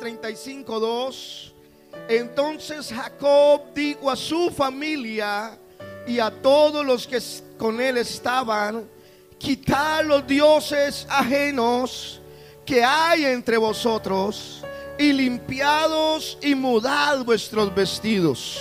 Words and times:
Génesis 0.00 0.20
35, 0.20 0.80
2. 0.80 1.54
Entonces 2.08 2.92
Jacob 2.92 3.62
dijo 3.74 4.10
a 4.10 4.16
su 4.16 4.50
familia 4.50 5.58
y 6.06 6.18
a 6.18 6.30
todos 6.30 6.84
los 6.84 7.06
que 7.06 7.18
con 7.58 7.80
él 7.80 7.98
estaban, 7.98 8.88
quitad 9.38 10.04
los 10.04 10.26
dioses 10.26 11.06
ajenos 11.08 12.20
que 12.64 12.82
hay 12.82 13.26
entre 13.26 13.56
vosotros 13.56 14.62
y 14.98 15.12
limpiados 15.12 16.38
y 16.42 16.54
mudad 16.54 17.24
vuestros 17.24 17.74
vestidos. 17.74 18.58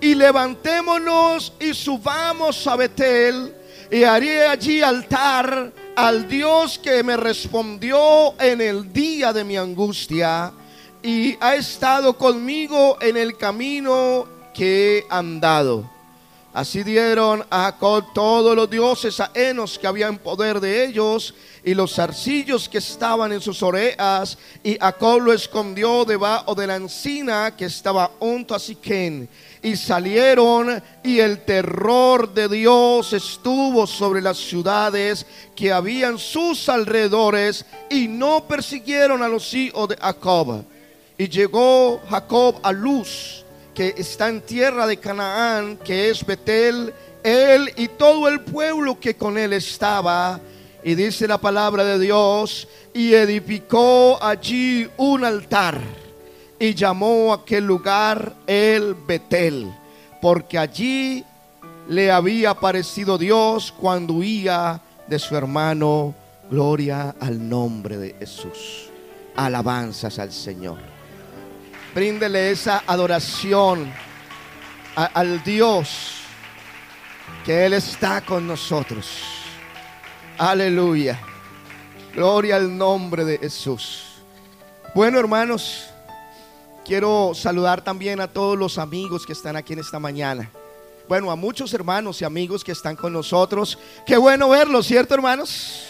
Y 0.00 0.14
levantémonos 0.14 1.52
y 1.60 1.72
subamos 1.74 2.66
a 2.66 2.76
Betel 2.76 3.54
y 3.90 4.04
haré 4.04 4.46
allí 4.46 4.82
altar 4.82 5.72
al 5.98 6.28
Dios 6.28 6.78
que 6.78 7.02
me 7.02 7.16
respondió 7.16 8.40
en 8.40 8.60
el 8.60 8.92
día 8.92 9.32
de 9.32 9.42
mi 9.42 9.56
angustia 9.56 10.52
y 11.02 11.36
ha 11.40 11.56
estado 11.56 12.16
conmigo 12.16 12.96
en 13.00 13.16
el 13.16 13.36
camino 13.36 14.28
que 14.54 14.98
he 14.98 15.06
andado. 15.10 15.90
Así 16.54 16.84
dieron 16.84 17.44
a 17.50 17.64
Jacob 17.64 18.12
todos 18.14 18.54
los 18.54 18.70
dioses 18.70 19.18
ajenos 19.18 19.76
que 19.76 19.88
habían 19.88 20.18
poder 20.18 20.60
de 20.60 20.84
ellos 20.84 21.34
y 21.64 21.74
los 21.74 21.96
zarcillos 21.96 22.68
que 22.68 22.78
estaban 22.78 23.32
en 23.32 23.40
sus 23.40 23.60
orejas. 23.60 24.38
Y 24.62 24.78
Jacob 24.78 25.20
lo 25.20 25.32
escondió 25.32 26.04
debajo 26.04 26.54
de 26.54 26.68
la 26.68 26.76
encina 26.76 27.56
que 27.56 27.64
estaba 27.64 28.08
junto 28.20 28.54
a 28.54 28.60
Siquén. 28.60 29.28
Y 29.62 29.76
salieron 29.76 30.82
y 31.02 31.18
el 31.18 31.44
terror 31.44 32.32
de 32.32 32.48
Dios 32.48 33.12
estuvo 33.12 33.86
sobre 33.86 34.22
las 34.22 34.38
ciudades 34.38 35.26
que 35.56 35.72
habían 35.72 36.18
sus 36.18 36.68
alrededores 36.68 37.66
y 37.90 38.06
no 38.06 38.46
persiguieron 38.46 39.22
a 39.22 39.28
los 39.28 39.52
hijos 39.54 39.88
de 39.88 39.96
Jacob. 39.96 40.64
Y 41.16 41.28
llegó 41.28 42.00
Jacob 42.08 42.60
a 42.62 42.72
Luz 42.72 43.44
que 43.78 43.94
está 43.96 44.28
en 44.28 44.40
tierra 44.40 44.88
de 44.88 44.96
Canaán, 44.96 45.76
que 45.76 46.10
es 46.10 46.26
Betel, 46.26 46.92
él 47.22 47.72
y 47.76 47.86
todo 47.86 48.26
el 48.26 48.40
pueblo 48.40 48.98
que 48.98 49.14
con 49.14 49.38
él 49.38 49.52
estaba. 49.52 50.40
Y 50.82 50.96
dice 50.96 51.28
la 51.28 51.38
palabra 51.38 51.84
de 51.84 52.00
Dios, 52.00 52.66
y 52.92 53.14
edificó 53.14 54.18
allí 54.20 54.90
un 54.96 55.24
altar 55.24 55.80
y 56.58 56.74
llamó 56.74 57.32
aquel 57.32 57.64
lugar 57.64 58.34
el 58.46 58.94
Betel, 58.94 59.72
porque 60.20 60.58
allí 60.58 61.24
le 61.88 62.10
había 62.10 62.50
aparecido 62.50 63.16
Dios 63.16 63.72
cuando 63.72 64.14
huía 64.14 64.80
de 65.06 65.18
su 65.18 65.36
hermano. 65.36 66.14
Gloria 66.50 67.14
al 67.20 67.46
nombre 67.46 67.98
de 67.98 68.14
Jesús. 68.18 68.88
Alabanzas 69.36 70.18
al 70.18 70.32
Señor. 70.32 70.78
Bríndele 71.94 72.50
esa 72.50 72.82
adoración 72.86 73.92
al 74.94 75.42
Dios 75.44 76.14
que 77.44 77.66
Él 77.66 77.74
está 77.74 78.22
con 78.22 78.46
nosotros. 78.46 79.06
Aleluya. 80.38 81.18
Gloria 82.14 82.56
al 82.56 82.76
nombre 82.76 83.24
de 83.24 83.38
Jesús. 83.38 84.04
Bueno, 84.94 85.18
hermanos, 85.20 85.90
quiero 86.88 87.32
saludar 87.34 87.84
también 87.84 88.18
a 88.18 88.28
todos 88.28 88.56
los 88.56 88.78
amigos 88.78 89.26
que 89.26 89.34
están 89.34 89.56
aquí 89.56 89.74
en 89.74 89.80
esta 89.80 89.98
mañana. 89.98 90.50
Bueno, 91.06 91.30
a 91.30 91.36
muchos 91.36 91.74
hermanos 91.74 92.22
y 92.22 92.24
amigos 92.24 92.64
que 92.64 92.72
están 92.72 92.96
con 92.96 93.12
nosotros. 93.12 93.78
Qué 94.06 94.16
bueno 94.16 94.48
verlos, 94.48 94.86
¿cierto, 94.86 95.14
hermanos? 95.14 95.84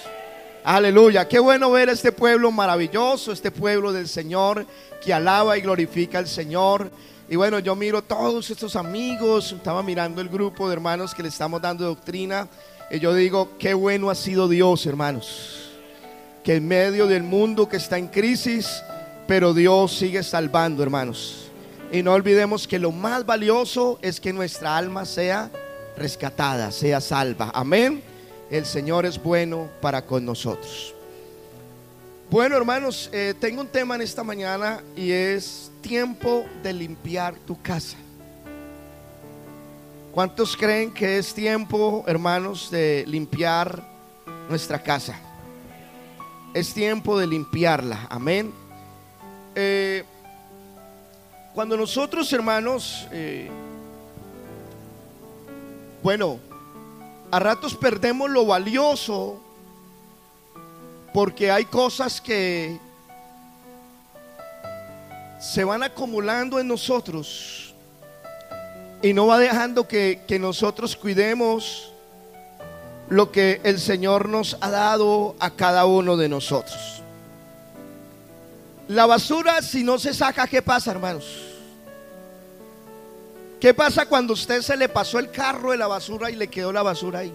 Aleluya, 0.65 1.29
qué 1.29 1.39
bueno 1.39 1.71
ver 1.71 1.89
este 1.89 2.11
pueblo 2.11 2.51
maravilloso, 2.51 3.31
este 3.31 3.53
pueblo 3.53 3.93
del 3.93 4.09
Señor 4.09 4.67
que 5.01 5.15
alaba 5.15 5.57
y 5.57 5.61
glorifica 5.61 6.19
al 6.19 6.27
Señor. 6.27 6.91
Y 7.29 7.37
bueno, 7.37 7.61
yo 7.61 7.77
miro 7.77 8.03
todos 8.03 8.51
estos 8.51 8.75
amigos, 8.75 9.53
estaba 9.53 9.85
mirando 9.85 10.21
el 10.21 10.29
grupo 10.29 10.67
de 10.67 10.73
hermanos 10.75 11.15
que 11.15 11.23
le 11.23 11.29
estamos 11.29 11.63
dando 11.63 11.85
doctrina, 11.85 12.49
y 12.91 12.99
yo 12.99 13.15
digo, 13.15 13.51
qué 13.57 13.73
bueno 13.73 14.11
ha 14.11 14.17
sido 14.17 14.49
Dios, 14.49 14.85
hermanos. 14.85 15.71
Que 16.43 16.57
en 16.57 16.67
medio 16.67 17.07
del 17.07 17.23
mundo 17.23 17.69
que 17.69 17.77
está 17.77 17.99
en 17.99 18.09
crisis, 18.09 18.83
pero 19.29 19.53
Dios 19.53 19.95
sigue 19.95 20.23
salvando, 20.23 20.83
hermanos. 20.83 21.51
Y 21.93 22.03
no 22.03 22.15
olvidemos 22.15 22.67
que 22.67 22.79
lo 22.79 22.91
más 22.91 23.27
valioso 23.27 23.99
es 24.01 24.19
que 24.19 24.33
nuestra 24.33 24.75
alma 24.75 25.05
sea 25.05 25.51
rescatada, 25.99 26.73
sea 26.73 26.99
salva. 27.03 27.51
Amén. 27.53 28.03
El 28.51 28.65
Señor 28.65 29.05
es 29.05 29.23
bueno 29.23 29.69
para 29.83 30.07
con 30.07 30.25
nosotros. 30.25 30.95
Bueno, 32.31 32.57
hermanos, 32.57 33.11
eh, 33.13 33.35
tengo 33.39 33.61
un 33.61 33.69
tema 33.69 33.97
en 33.97 34.01
esta 34.01 34.25
mañana 34.25 34.83
y 34.97 35.11
es 35.13 35.71
tiempo 35.83 36.47
de 36.63 36.73
limpiar 36.73 37.35
tu 37.35 37.61
casa. 37.61 37.99
¿Cuántos 40.11 40.57
creen 40.57 40.91
que 40.91 41.19
es 41.19 41.35
tiempo, 41.35 42.03
hermanos, 42.07 42.71
de 42.71 43.05
limpiar 43.07 43.83
nuestra 44.49 44.83
casa? 44.83 45.21
Es 46.55 46.73
tiempo 46.73 47.19
de 47.19 47.27
limpiarla, 47.27 48.07
amén. 48.09 48.68
Eh, 49.61 50.05
cuando 51.53 51.77
nosotros, 51.77 52.33
hermanos, 52.33 53.09
eh, 53.11 53.51
bueno, 56.01 56.39
a 57.33 57.41
ratos 57.41 57.75
perdemos 57.75 58.31
lo 58.31 58.47
valioso 58.47 59.43
porque 61.13 61.51
hay 61.51 61.65
cosas 61.65 62.21
que 62.21 62.79
se 65.41 65.65
van 65.65 65.83
acumulando 65.83 66.61
en 66.61 66.69
nosotros 66.69 67.75
y 69.03 69.13
no 69.13 69.27
va 69.27 69.41
dejando 69.41 69.89
que, 69.89 70.25
nosotros 70.41 70.95
cuidemos 70.95 71.93
lo 73.09 73.33
que 73.33 73.61
el 73.65 73.81
Señor 73.81 74.29
nos 74.29 74.57
ha 74.61 74.71
dado 74.71 75.35
a 75.41 75.51
cada 75.51 75.85
uno 75.85 76.17
de 76.17 76.29
nosotros. 76.29 77.03
La 78.89 79.07
basura, 79.07 79.63
si 79.63 79.85
no 79.85 79.99
se 79.99 80.15
saca, 80.15 80.47
¿qué 80.47 80.63
pasa, 80.63 80.91
hermanos? 80.91 81.45
¿Qué 83.61 83.75
pasa 83.75 84.07
cuando 84.07 84.33
usted 84.33 84.63
se 84.63 84.77
le 84.77 84.89
pasó 84.89 85.19
el 85.19 85.31
carro 85.31 85.73
de 85.73 85.77
la 85.77 85.87
basura 85.87 86.31
y 86.31 86.37
le 86.37 86.49
quedó 86.49 86.73
la 86.73 86.83
basura 86.83 87.21
ahí? 87.21 87.35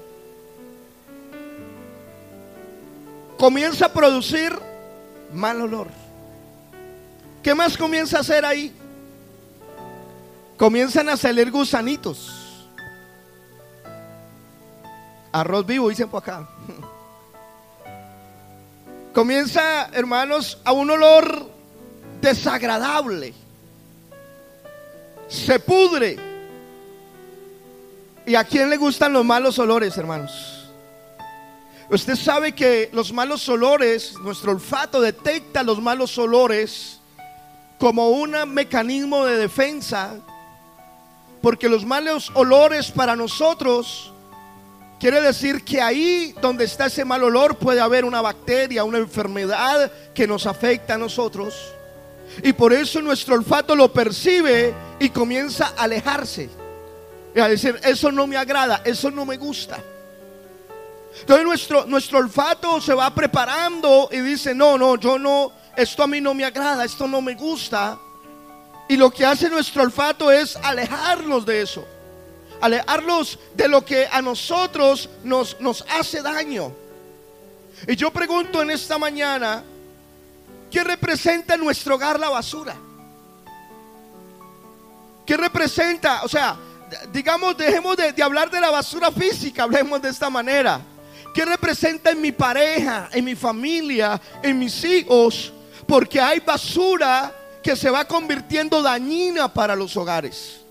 comienza 3.44 3.88
a 3.88 3.92
producir 3.92 4.58
mal 5.34 5.60
olor. 5.60 5.90
¿Qué 7.44 7.54
más 7.54 7.78
comienza 7.78 8.16
a 8.16 8.22
hacer 8.22 8.46
ahí? 8.46 8.74
Comienzan 10.58 11.10
a 11.10 11.18
salir 11.18 11.52
gusanitos. 11.52 12.72
Arroz 15.34 15.66
vivo, 15.66 15.90
dicen 15.90 16.08
por 16.08 16.24
acá. 16.24 16.48
Comienza, 19.14 19.90
hermanos, 19.92 20.62
a 20.64 20.72
un 20.72 20.92
olor 20.92 21.50
desagradable. 22.24 23.34
Se 25.28 25.60
pudre. 25.60 26.18
¿Y 28.26 28.36
a 28.36 28.46
quién 28.46 28.70
le 28.70 28.78
gustan 28.78 29.12
los 29.12 29.26
malos 29.26 29.60
olores, 29.60 29.98
hermanos? 29.98 30.70
Usted 31.90 32.16
sabe 32.16 32.54
que 32.54 32.90
los 32.94 33.12
malos 33.12 33.48
olores, 33.50 34.14
nuestro 34.22 34.54
olfato 34.54 35.02
detecta 35.02 35.62
los 35.62 35.82
malos 35.82 36.18
olores 36.18 37.00
como 37.78 38.12
un 38.12 38.32
mecanismo 38.48 39.26
de 39.26 39.38
defensa, 39.38 40.16
porque 41.42 41.68
los 41.68 41.86
malos 41.86 42.32
olores 42.36 42.90
para 42.90 43.18
nosotros 43.18 44.14
quiere 44.98 45.20
decir 45.20 45.66
que 45.66 45.82
ahí 45.82 46.34
donde 46.42 46.64
está 46.64 46.86
ese 46.86 47.04
mal 47.04 47.22
olor 47.22 47.58
puede 47.58 47.82
haber 47.82 48.06
una 48.06 48.22
bacteria, 48.22 48.86
una 48.86 49.00
enfermedad 49.00 49.92
que 50.16 50.26
nos 50.26 50.48
afecta 50.48 50.94
a 50.94 50.98
nosotros. 50.98 51.74
Y 52.42 52.54
por 52.54 52.74
eso 52.74 53.02
nuestro 53.02 53.36
olfato 53.36 53.76
lo 53.76 53.92
percibe 53.92 54.74
y 55.00 55.10
comienza 55.10 55.74
a 55.78 55.84
alejarse. 55.84 56.50
Y 57.36 57.40
a 57.40 57.48
decir, 57.48 57.80
eso 57.84 58.12
no 58.12 58.28
me 58.28 58.38
agrada, 58.38 58.82
eso 58.86 59.12
no 59.12 59.26
me 59.26 59.38
gusta. 59.38 59.80
Entonces 61.20 61.46
nuestro, 61.46 61.86
nuestro 61.86 62.20
olfato 62.20 62.82
se 62.82 62.94
va 62.94 63.14
preparando 63.14 64.10
y 64.12 64.20
dice, 64.20 64.56
no, 64.56 64.78
no, 64.78 64.96
yo 64.98 65.20
no, 65.20 65.52
esto 65.76 66.04
a 66.04 66.08
mí 66.08 66.20
no 66.20 66.34
me 66.34 66.44
agrada, 66.44 66.84
esto 66.86 67.08
no 67.08 67.22
me 67.22 67.36
gusta. 67.36 68.00
Y 68.90 68.98
lo 68.98 69.12
que 69.12 69.26
hace 69.26 69.50
nuestro 69.50 69.84
olfato 69.84 70.32
es 70.32 70.56
alejarnos 70.58 71.46
de 71.46 71.62
eso, 71.62 71.86
alejarnos 72.62 73.40
de 73.56 73.68
lo 73.68 73.86
que 73.86 74.08
a 74.12 74.22
nosotros 74.22 75.10
nos, 75.24 75.60
nos 75.60 75.86
hace 75.98 76.22
daño. 76.22 76.74
Y 77.88 77.96
yo 77.96 78.12
pregunto 78.12 78.62
en 78.62 78.72
esta 78.72 78.98
mañana, 78.98 79.64
¿qué 80.74 80.84
representa 80.84 81.54
en 81.54 81.62
nuestro 81.62 81.94
hogar 81.94 82.20
la 82.20 82.30
basura? 82.30 82.76
¿Qué 85.24 85.38
representa? 85.38 86.24
O 86.24 86.28
sea, 86.28 86.58
digamos, 87.12 87.56
dejemos 87.56 87.96
de, 87.96 88.12
de 88.12 88.24
hablar 88.24 88.50
de 88.50 88.60
la 88.60 88.72
basura 88.72 89.12
física, 89.12 89.64
hablemos 89.64 90.02
de 90.02 90.10
esta 90.10 90.32
manera. 90.32 90.82
¿Qué 91.32 91.46
representa 91.46 92.10
en 92.10 92.20
mi 92.20 92.32
pareja, 92.32 93.08
en 93.14 93.24
mi 93.24 93.36
familia, 93.36 94.20
en 94.42 94.58
mis 94.58 94.84
hijos? 94.84 95.54
Porque 95.88 96.20
hay 96.20 96.40
basura 96.40 97.32
que 97.62 97.76
se 97.76 97.92
va 97.92 98.06
convirtiendo 98.06 98.82
dañina 98.82 99.54
para 99.54 99.76
los 99.76 99.96
hogares. 99.96 100.62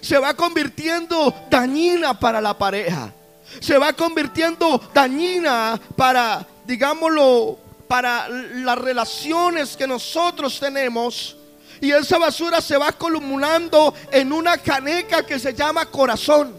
Se 0.00 0.18
va 0.18 0.34
convirtiendo 0.34 1.34
dañina 1.50 2.18
para 2.18 2.40
la 2.40 2.56
pareja. 2.56 3.12
Se 3.60 3.76
va 3.76 3.92
convirtiendo 3.92 4.80
dañina 4.94 5.80
para, 5.96 6.46
digámoslo, 6.64 7.67
para 7.88 8.28
las 8.28 8.78
relaciones 8.78 9.76
que 9.76 9.86
nosotros 9.86 10.60
tenemos. 10.60 11.36
Y 11.80 11.90
esa 11.90 12.18
basura 12.18 12.60
se 12.60 12.76
va 12.76 12.88
acumulando 12.88 13.94
en 14.12 14.32
una 14.32 14.58
caneca 14.58 15.24
que 15.24 15.38
se 15.38 15.54
llama 15.54 15.86
corazón. 15.86 16.54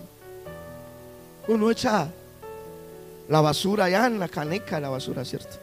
Uno 1.47 1.71
echa 1.71 2.09
la 3.27 3.41
basura 3.41 3.85
allá 3.85 4.07
en 4.07 4.19
la 4.19 4.27
caneca, 4.27 4.79
la 4.79 4.89
basura, 4.89 5.23
¿cierto? 5.23 5.57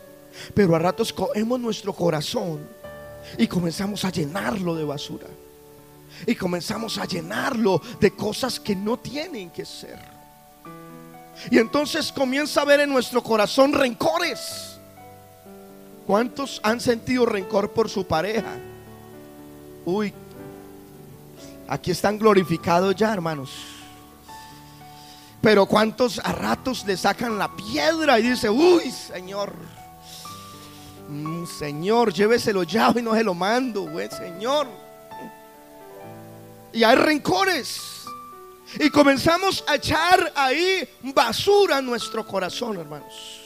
Pero 0.55 0.77
a 0.77 0.79
ratos 0.79 1.13
cogemos 1.13 1.59
nuestro 1.59 1.93
corazón 1.93 2.61
y 3.39 3.47
comenzamos 3.47 4.05
a 4.05 4.11
llenarlo 4.11 4.75
de 4.75 4.85
basura. 4.85 5.27
Y 6.27 6.35
comenzamos 6.35 6.99
a 6.99 7.05
llenarlo 7.05 7.81
de 8.01 8.11
cosas 8.13 8.61
que 8.61 8.75
no 8.75 8.99
tienen 8.99 9.51
que 9.51 9.65
ser. 9.65 9.99
Y 11.51 11.59
entonces 11.59 12.13
comienza 12.13 12.63
a 12.63 12.65
ver 12.65 12.81
en 12.81 12.91
nuestro 12.91 13.23
corazón 13.23 13.73
rencores. 13.73 14.76
¿Cuántos 16.07 16.61
han 16.63 16.81
sentido 16.81 17.27
rencor 17.27 17.73
por 17.73 17.89
su 17.89 18.07
pareja? 18.07 18.57
Uy, 19.85 20.15
aquí 21.67 21.91
están 21.91 22.17
glorificados 22.17 22.95
ya, 22.95 23.13
hermanos. 23.13 23.51
Pero 25.43 25.67
cuántos 25.67 26.21
a 26.21 26.33
ratos 26.33 26.85
le 26.87 26.97
sacan 26.97 27.39
la 27.39 27.55
piedra 27.57 28.21
y 28.21 28.29
dice, 28.31 28.49
uy, 28.49 28.91
Señor, 28.91 29.53
mm, 31.09 31.45
Señor, 31.47 32.13
lléveselo 32.13 32.63
ya 32.63 32.93
y 32.97 33.03
no 33.03 33.15
se 33.15 33.25
lo 33.25 33.35
mando, 33.35 33.83
güey, 33.83 34.09
Señor. 34.09 34.69
Y 36.73 36.85
hay 36.85 36.97
rencores. 36.97 37.81
Y 38.79 38.91
comenzamos 38.91 39.65
a 39.67 39.77
echar 39.77 40.33
ahí 40.37 40.89
basura 41.03 41.79
en 41.79 41.87
nuestro 41.87 42.25
corazón, 42.27 42.79
hermanos. 42.79 43.46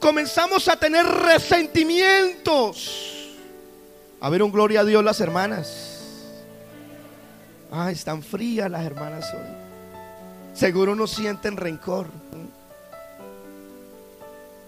Comenzamos 0.00 0.68
a 0.68 0.76
tener 0.76 1.04
resentimientos. 1.04 3.34
A 4.20 4.30
ver 4.30 4.42
un 4.42 4.52
gloria 4.52 4.80
a 4.80 4.84
Dios 4.84 5.04
las 5.04 5.20
hermanas. 5.20 6.00
Ah, 7.70 7.90
están 7.90 8.22
frías 8.22 8.70
las 8.70 8.84
hermanas 8.84 9.32
hoy. 9.34 9.40
Seguro 10.54 10.94
no 10.94 11.06
sienten 11.06 11.56
rencor. 11.56 12.06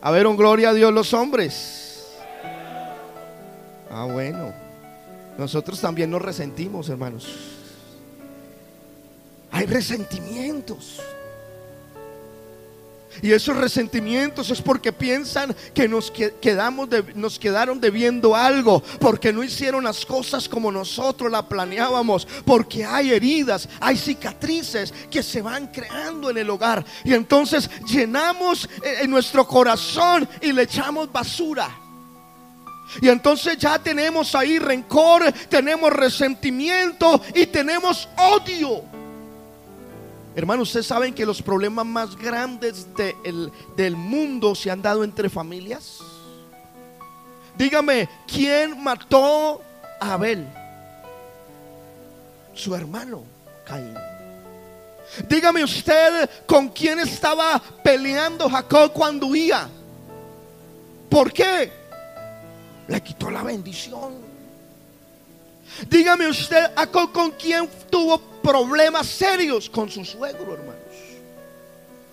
A 0.00 0.10
ver 0.10 0.26
un 0.26 0.36
gloria 0.36 0.70
a 0.70 0.74
Dios 0.74 0.92
los 0.92 1.14
hombres. 1.14 2.08
Ah, 3.90 4.04
bueno. 4.04 4.52
Nosotros 5.38 5.80
también 5.80 6.10
nos 6.10 6.20
resentimos, 6.20 6.88
hermanos. 6.88 7.26
Hay 9.50 9.66
resentimientos. 9.66 11.00
Y 13.22 13.32
esos 13.32 13.56
resentimientos 13.56 14.50
es 14.50 14.62
porque 14.62 14.92
piensan 14.92 15.54
que 15.74 15.88
nos, 15.88 16.10
quedamos 16.10 16.88
nos 17.14 17.38
quedaron 17.38 17.80
debiendo 17.80 18.36
algo, 18.36 18.82
porque 19.00 19.32
no 19.32 19.42
hicieron 19.42 19.84
las 19.84 20.06
cosas 20.06 20.48
como 20.48 20.70
nosotros 20.70 21.30
la 21.30 21.48
planeábamos, 21.48 22.26
porque 22.44 22.84
hay 22.84 23.12
heridas, 23.12 23.68
hay 23.80 23.96
cicatrices 23.96 24.92
que 25.10 25.22
se 25.22 25.42
van 25.42 25.68
creando 25.68 26.30
en 26.30 26.38
el 26.38 26.50
hogar. 26.50 26.84
Y 27.04 27.14
entonces 27.14 27.68
llenamos 27.86 28.68
eh, 28.82 29.06
nuestro 29.08 29.46
corazón 29.46 30.28
y 30.40 30.52
le 30.52 30.62
echamos 30.62 31.10
basura. 31.10 31.68
Y 33.02 33.08
entonces 33.08 33.58
ya 33.58 33.78
tenemos 33.78 34.34
ahí 34.34 34.58
rencor, 34.58 35.30
tenemos 35.48 35.92
resentimiento 35.92 37.20
y 37.34 37.46
tenemos 37.46 38.08
odio. 38.16 38.97
Hermanos, 40.34 40.68
ustedes 40.68 40.86
saben 40.86 41.14
que 41.14 41.26
los 41.26 41.42
problemas 41.42 41.84
más 41.84 42.16
grandes 42.16 42.86
del 43.76 43.96
mundo 43.96 44.54
se 44.54 44.70
han 44.70 44.80
dado 44.80 45.02
entre 45.02 45.28
familias. 45.28 45.98
Dígame, 47.56 48.08
¿quién 48.26 48.80
mató 48.80 49.60
a 50.00 50.12
Abel? 50.14 50.46
Su 52.54 52.74
hermano 52.74 53.24
Caín. 53.64 53.94
Dígame 55.28 55.64
usted 55.64 56.30
con 56.46 56.68
quién 56.68 57.00
estaba 57.00 57.60
peleando 57.82 58.48
Jacob 58.48 58.92
cuando 58.92 59.26
huía. 59.26 59.68
¿Por 61.08 61.32
qué? 61.32 61.72
Le 62.86 63.02
quitó 63.02 63.30
la 63.30 63.42
bendición. 63.42 64.14
Dígame 65.88 66.28
usted, 66.28 66.70
¿con 67.12 67.30
quién 67.32 67.68
tuvo 67.90 68.20
problemas 68.42 69.06
serios? 69.06 69.68
Con 69.68 69.90
su 69.90 70.04
suegro, 70.04 70.54
hermanos. 70.54 70.82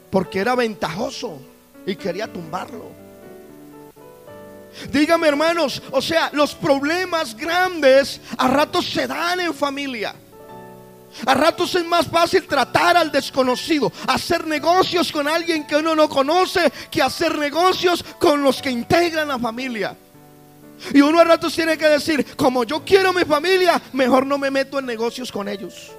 Porque 0.09 0.39
era 0.39 0.55
ventajoso 0.55 1.39
y 1.85 1.95
quería 1.95 2.31
tumbarlo. 2.31 3.05
Dígame, 4.91 5.27
hermanos, 5.27 5.81
o 5.91 6.01
sea, 6.01 6.29
los 6.33 6.53
problemas 6.53 7.35
grandes 7.35 8.19
a 8.37 8.47
ratos 8.47 8.85
se 8.85 9.07
dan 9.07 9.39
en 9.39 9.53
familia. 9.53 10.13
A 11.25 11.33
ratos 11.33 11.73
es 11.75 11.85
más 11.85 12.07
fácil 12.07 12.45
tratar 12.45 12.97
al 12.97 13.09
desconocido, 13.09 13.91
hacer 14.07 14.45
negocios 14.45 15.13
con 15.13 15.29
alguien 15.29 15.65
que 15.65 15.77
uno 15.77 15.95
no 15.95 16.09
conoce, 16.09 16.71
que 16.91 17.01
hacer 17.01 17.37
negocios 17.37 18.03
con 18.19 18.43
los 18.43 18.61
que 18.61 18.69
integran 18.69 19.29
la 19.29 19.39
familia. 19.39 19.95
Y 20.93 20.99
uno 20.99 21.19
a 21.19 21.23
ratos 21.23 21.53
tiene 21.53 21.77
que 21.77 21.87
decir, 21.87 22.35
como 22.35 22.65
yo 22.65 22.83
quiero 22.83 23.13
mi 23.13 23.23
familia, 23.23 23.81
mejor 23.93 24.25
no 24.25 24.37
me 24.37 24.51
meto 24.51 24.79
en 24.79 24.85
negocios 24.85 25.31
con 25.31 25.47
ellos. 25.47 25.91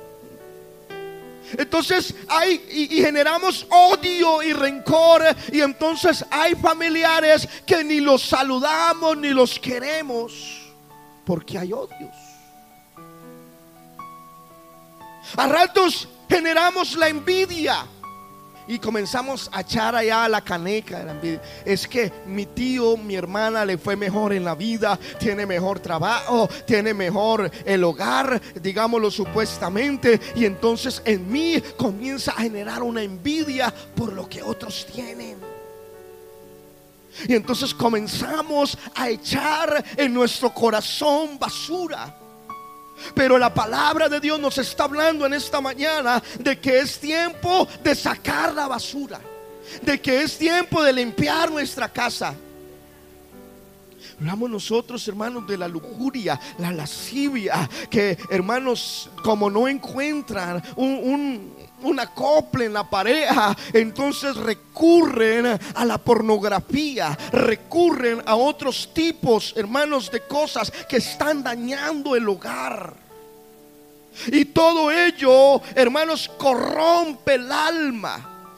Entonces 1.52 2.14
hay 2.28 2.64
y, 2.70 2.88
generamos 3.00 3.66
odio 3.70 4.42
y 4.42 4.52
rencor 4.52 5.22
y 5.52 5.60
entonces 5.60 6.24
hay 6.30 6.54
familiares 6.54 7.48
que 7.66 7.84
ni 7.84 8.00
los 8.00 8.22
saludamos 8.22 9.16
ni 9.16 9.30
los 9.30 9.58
queremos 9.58 10.32
porque 11.24 11.58
hay 11.58 11.72
odios. 11.72 12.16
A 15.36 15.46
ratos 15.48 16.08
generamos 16.28 16.96
la 16.96 17.08
envidia 17.08 17.86
y 18.68 18.78
comenzamos 18.78 19.48
a 19.52 19.60
echar 19.60 19.94
allá 19.94 20.28
la 20.28 20.40
caneca. 20.40 21.04
Es 21.64 21.86
que 21.86 22.12
mi 22.26 22.46
tío, 22.46 22.96
mi 22.96 23.14
hermana 23.14 23.64
le 23.64 23.78
fue 23.78 23.96
mejor 23.96 24.32
en 24.32 24.44
la 24.44 24.54
vida, 24.54 24.98
tiene 25.18 25.46
mejor 25.46 25.80
trabajo, 25.80 26.48
tiene 26.66 26.92
mejor 26.94 27.50
el 27.64 27.84
hogar, 27.84 28.40
digámoslo 28.60 29.10
supuestamente. 29.10 30.20
Y 30.34 30.44
entonces 30.44 31.02
en 31.04 31.30
mí 31.30 31.62
comienza 31.76 32.32
a 32.32 32.42
generar 32.42 32.82
una 32.82 33.02
envidia 33.02 33.72
por 33.94 34.12
lo 34.12 34.28
que 34.28 34.42
otros 34.42 34.86
tienen. 34.92 35.36
Y 37.26 37.34
entonces 37.34 37.72
comenzamos 37.72 38.76
a 38.94 39.08
echar 39.08 39.84
en 39.96 40.12
nuestro 40.12 40.52
corazón 40.52 41.38
basura. 41.38 42.25
Pero 43.14 43.38
la 43.38 43.52
palabra 43.52 44.08
de 44.08 44.20
Dios 44.20 44.38
nos 44.40 44.58
está 44.58 44.84
hablando 44.84 45.26
en 45.26 45.34
esta 45.34 45.60
mañana 45.60 46.22
de 46.38 46.58
que 46.58 46.80
es 46.80 46.98
tiempo 46.98 47.68
de 47.82 47.94
sacar 47.94 48.54
la 48.54 48.68
basura, 48.68 49.20
de 49.82 50.00
que 50.00 50.22
es 50.22 50.38
tiempo 50.38 50.82
de 50.82 50.92
limpiar 50.92 51.50
nuestra 51.50 51.88
casa. 51.88 52.34
Hablamos 54.18 54.48
nosotros, 54.48 55.06
hermanos, 55.08 55.46
de 55.46 55.58
la 55.58 55.68
lujuria, 55.68 56.40
la 56.58 56.72
lascivia, 56.72 57.68
que 57.90 58.16
hermanos, 58.30 59.10
como 59.22 59.50
no 59.50 59.68
encuentran 59.68 60.62
un, 60.76 60.88
un 60.88 61.55
acople 61.98 62.66
en 62.66 62.72
la 62.72 62.88
pareja, 62.88 63.56
entonces 63.72 64.36
recurren 64.36 65.58
a 65.74 65.84
la 65.84 65.98
pornografía, 65.98 67.16
recurren 67.32 68.22
a 68.26 68.36
otros 68.36 68.90
tipos, 68.92 69.54
hermanos, 69.56 70.10
de 70.10 70.20
cosas 70.22 70.70
que 70.88 70.96
están 70.96 71.42
dañando 71.42 72.16
el 72.16 72.28
hogar. 72.28 72.94
Y 74.28 74.46
todo 74.46 74.90
ello, 74.90 75.60
hermanos, 75.74 76.30
corrompe 76.38 77.34
el 77.34 77.52
alma, 77.52 78.52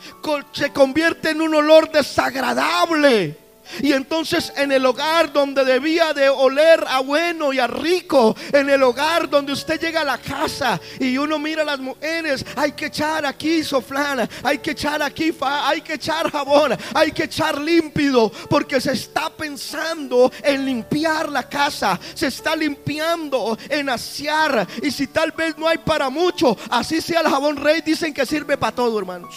se 0.52 0.72
convierte 0.72 1.30
en 1.30 1.40
un 1.40 1.54
olor 1.54 1.90
desagradable. 1.90 3.47
Y 3.80 3.92
entonces 3.92 4.52
en 4.56 4.72
el 4.72 4.84
hogar 4.84 5.32
donde 5.32 5.64
debía 5.64 6.12
de 6.12 6.28
oler 6.28 6.84
a 6.86 7.00
bueno 7.00 7.52
y 7.52 7.58
a 7.58 7.66
rico, 7.66 8.36
en 8.52 8.70
el 8.70 8.82
hogar 8.82 9.28
donde 9.28 9.52
usted 9.52 9.80
llega 9.80 10.02
a 10.02 10.04
la 10.04 10.18
casa 10.18 10.80
y 10.98 11.16
uno 11.18 11.38
mira 11.38 11.62
a 11.62 11.66
las 11.66 11.78
mujeres, 11.78 12.44
hay 12.56 12.72
que 12.72 12.86
echar 12.86 13.24
aquí 13.26 13.62
soflana, 13.62 14.28
hay 14.42 14.58
que 14.58 14.72
echar 14.72 15.02
aquí 15.02 15.32
fa, 15.32 15.68
hay 15.68 15.80
que 15.80 15.94
echar 15.94 16.30
jabón, 16.30 16.76
hay 16.94 17.12
que 17.12 17.24
echar 17.24 17.60
límpido, 17.60 18.30
porque 18.48 18.80
se 18.80 18.92
está 18.92 19.30
pensando 19.30 20.30
en 20.42 20.64
limpiar 20.64 21.28
la 21.28 21.48
casa, 21.48 21.98
se 22.14 22.28
está 22.28 22.56
limpiando 22.56 23.56
en 23.68 23.88
asear. 23.88 24.66
Y 24.82 24.90
si 24.90 25.06
tal 25.06 25.32
vez 25.32 25.56
no 25.58 25.68
hay 25.68 25.78
para 25.78 26.10
mucho, 26.10 26.56
así 26.70 27.00
sea 27.00 27.20
el 27.20 27.28
jabón 27.28 27.56
rey, 27.56 27.80
dicen 27.80 28.12
que 28.12 28.26
sirve 28.26 28.56
para 28.56 28.74
todo, 28.74 28.98
hermanos. 28.98 29.34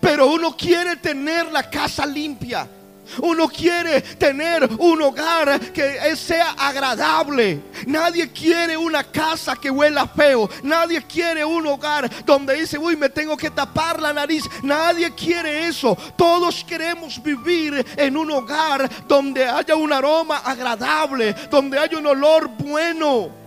Pero 0.00 0.26
uno 0.26 0.56
quiere 0.56 0.96
tener 0.96 1.50
la 1.52 1.68
casa 1.68 2.04
limpia. 2.06 2.68
Uno 3.22 3.48
quiere 3.48 4.00
tener 4.00 4.68
un 4.78 5.02
hogar 5.02 5.60
que 5.72 6.16
sea 6.16 6.52
agradable. 6.58 7.62
Nadie 7.86 8.30
quiere 8.30 8.76
una 8.76 9.04
casa 9.04 9.56
que 9.56 9.70
huela 9.70 10.06
feo. 10.06 10.48
Nadie 10.62 11.02
quiere 11.02 11.44
un 11.44 11.66
hogar 11.66 12.10
donde 12.24 12.54
dice, 12.54 12.78
uy, 12.78 12.96
me 12.96 13.08
tengo 13.08 13.36
que 13.36 13.50
tapar 13.50 14.00
la 14.00 14.12
nariz. 14.12 14.44
Nadie 14.62 15.14
quiere 15.14 15.66
eso. 15.66 15.96
Todos 16.16 16.64
queremos 16.64 17.22
vivir 17.22 17.84
en 17.96 18.16
un 18.16 18.30
hogar 18.30 18.88
donde 19.06 19.46
haya 19.46 19.76
un 19.76 19.92
aroma 19.92 20.38
agradable, 20.38 21.34
donde 21.50 21.78
haya 21.78 21.98
un 21.98 22.06
olor 22.06 22.48
bueno. 22.48 23.45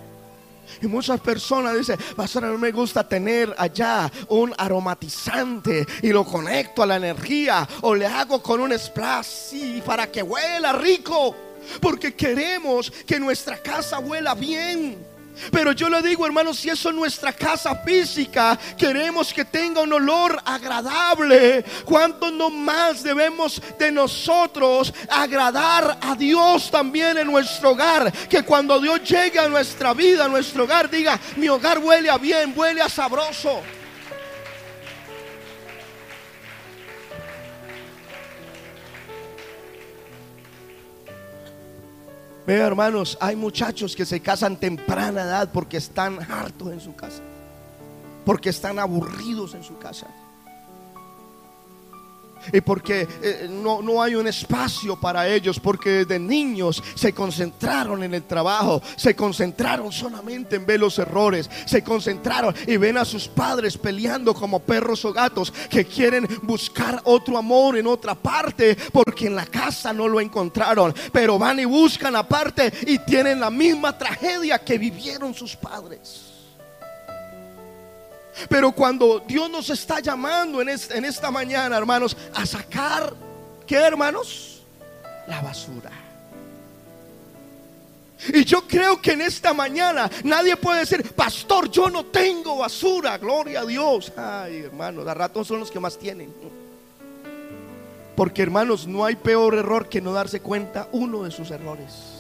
Y 0.82 0.88
muchas 0.88 1.20
personas 1.20 1.78
dicen, 1.78 1.98
pastor, 2.16 2.46
a 2.46 2.50
mí 2.50 2.58
me 2.58 2.72
gusta 2.72 3.08
tener 3.08 3.54
allá 3.58 4.12
un 4.28 4.54
aromatizante 4.58 5.86
y 6.02 6.10
lo 6.10 6.26
conecto 6.26 6.84
a 6.84 6.86
la 6.86 6.98
energía 6.98 7.68
o 7.82 7.96
le 7.96 8.06
hago 8.06 8.42
con 8.42 8.62
un 8.62 8.78
splash 8.78 9.82
para 9.86 10.12
que 10.12 10.24
huela 10.24 10.74
rico. 10.74 11.36
Porque 11.82 12.16
queremos 12.16 12.92
que 13.06 13.20
nuestra 13.20 13.62
casa 13.62 14.00
huela 14.00 14.34
bien. 14.34 15.09
Pero 15.52 15.72
yo 15.72 15.90
le 15.90 16.02
digo, 16.02 16.26
hermanos, 16.26 16.60
si 16.60 16.70
eso 16.70 16.90
es 16.90 16.96
nuestra 16.96 17.34
casa 17.34 17.76
física, 17.76 18.58
queremos 18.78 19.34
que 19.34 19.46
tenga 19.46 19.82
un 19.82 19.94
olor 19.94 20.42
agradable. 20.46 21.64
¿Cuánto 21.86 22.32
no 22.32 22.50
más 22.50 23.04
debemos 23.04 23.62
de 23.78 23.92
nosotros 23.92 24.94
agradar 25.10 25.98
a 26.02 26.16
Dios 26.16 26.70
también 26.70 27.18
en 27.18 27.28
nuestro 27.28 27.72
hogar? 27.72 28.12
Que 28.28 28.44
cuando 28.44 28.80
Dios 28.80 29.02
llegue 29.04 29.40
a 29.40 29.50
nuestra 29.50 29.94
vida, 29.94 30.26
a 30.26 30.30
nuestro 30.30 30.64
hogar, 30.64 30.90
diga, 30.90 31.20
mi 31.38 31.50
hogar 31.50 31.80
huele 31.80 32.10
a 32.10 32.18
bien, 32.18 32.54
huele 32.56 32.82
a 32.82 32.90
sabroso. 32.90 33.62
Vea, 42.50 42.66
hermanos, 42.66 43.16
hay 43.22 43.36
muchachos 43.36 43.96
que 43.96 44.08
se 44.08 44.22
casan 44.22 44.58
temprana 44.58 45.22
edad 45.22 45.52
porque 45.54 45.78
están 45.78 46.18
hartos 46.32 46.74
en 46.74 46.82
su 46.82 46.96
casa, 46.96 47.22
porque 48.26 48.50
están 48.50 48.80
aburridos 48.80 49.54
en 49.54 49.64
su 49.64 49.78
casa 49.78 50.08
y 52.52 52.62
porque 52.62 53.08
eh, 53.22 53.48
no, 53.50 53.82
no, 53.82 54.02
hay 54.02 54.16
un 54.16 54.28
espacio 54.28 54.96
para 54.96 55.28
ellos, 55.28 55.60
porque 55.60 55.90
desde 55.90 56.20
niños 56.20 56.84
se 56.96 57.14
concentraron 57.14 58.04
en 58.04 58.14
el 58.14 58.24
trabajo, 58.24 58.82
se 58.96 59.16
concentraron 59.16 59.92
solamente 59.92 60.56
en 60.56 60.66
ver 60.66 60.80
los 60.80 60.98
errores, 61.00 61.50
se 61.66 61.84
concentraron 61.84 62.56
y 62.68 62.78
ven 62.78 62.98
a 62.98 63.06
sus 63.06 63.28
padres 63.28 63.78
peleando 63.78 64.34
como 64.34 64.60
perros 64.60 65.06
o 65.06 65.14
gatos 65.14 65.52
que 65.70 65.86
quieren 65.86 66.28
buscar 66.44 67.02
otro 67.06 67.38
amor 67.38 67.78
en 67.78 67.88
otra 67.88 68.16
parte, 68.16 68.78
porque 68.92 69.28
en 69.28 69.36
la 69.36 69.46
casa 69.46 69.94
no 69.94 70.08
lo 70.08 70.20
encontraron, 70.20 70.94
pero 71.12 71.38
van 71.38 71.60
y 71.60 71.66
buscan 71.66 72.16
aparte 72.16 72.72
y 72.88 73.00
tienen 73.00 73.40
la 73.40 73.50
misma 73.50 73.98
tragedia 73.98 74.60
que 74.60 74.78
vivieron 74.78 75.34
sus 75.34 75.56
padres. 75.56 76.29
Pero 78.48 78.72
cuando 78.72 79.20
Dios 79.20 79.50
nos 79.50 79.70
está 79.70 80.00
llamando 80.00 80.62
en, 80.62 80.70
esta 80.70 81.32
mañana, 81.32 81.78
hermanos, 81.78 82.16
a 82.34 82.46
sacar, 82.46 83.14
¿qué 83.66 83.76
hermanos? 83.76 84.62
La 85.28 85.42
basura. 85.42 85.92
Y 88.34 88.44
yo 88.44 88.68
creo 88.68 89.02
que 89.02 89.14
en 89.14 89.22
esta 89.22 89.54
mañana 89.54 90.10
nadie 90.24 90.58
puede 90.58 90.82
decir, 90.82 91.14
pastor, 91.14 91.70
yo 91.72 91.90
no 91.90 92.06
tengo 92.06 92.58
basura, 92.58 93.18
gloria 93.18 93.62
a 93.62 93.66
Dios. 93.66 94.12
Ay, 94.18 94.64
hermanos, 94.64 95.08
a 95.08 95.14
ratos 95.14 95.48
son 95.48 95.60
los 95.60 95.72
que 95.72 95.80
más 95.80 95.98
tienen. 95.98 96.34
Porque, 98.16 98.42
hermanos, 98.42 98.86
no 98.86 99.06
hay 99.06 99.16
peor 99.16 99.56
error 99.56 99.88
que 99.88 100.02
no 100.02 100.12
darse 100.12 100.42
cuenta 100.42 100.90
uno 100.92 101.24
de 101.24 101.32
sus 101.32 101.52
errores. 101.52 102.19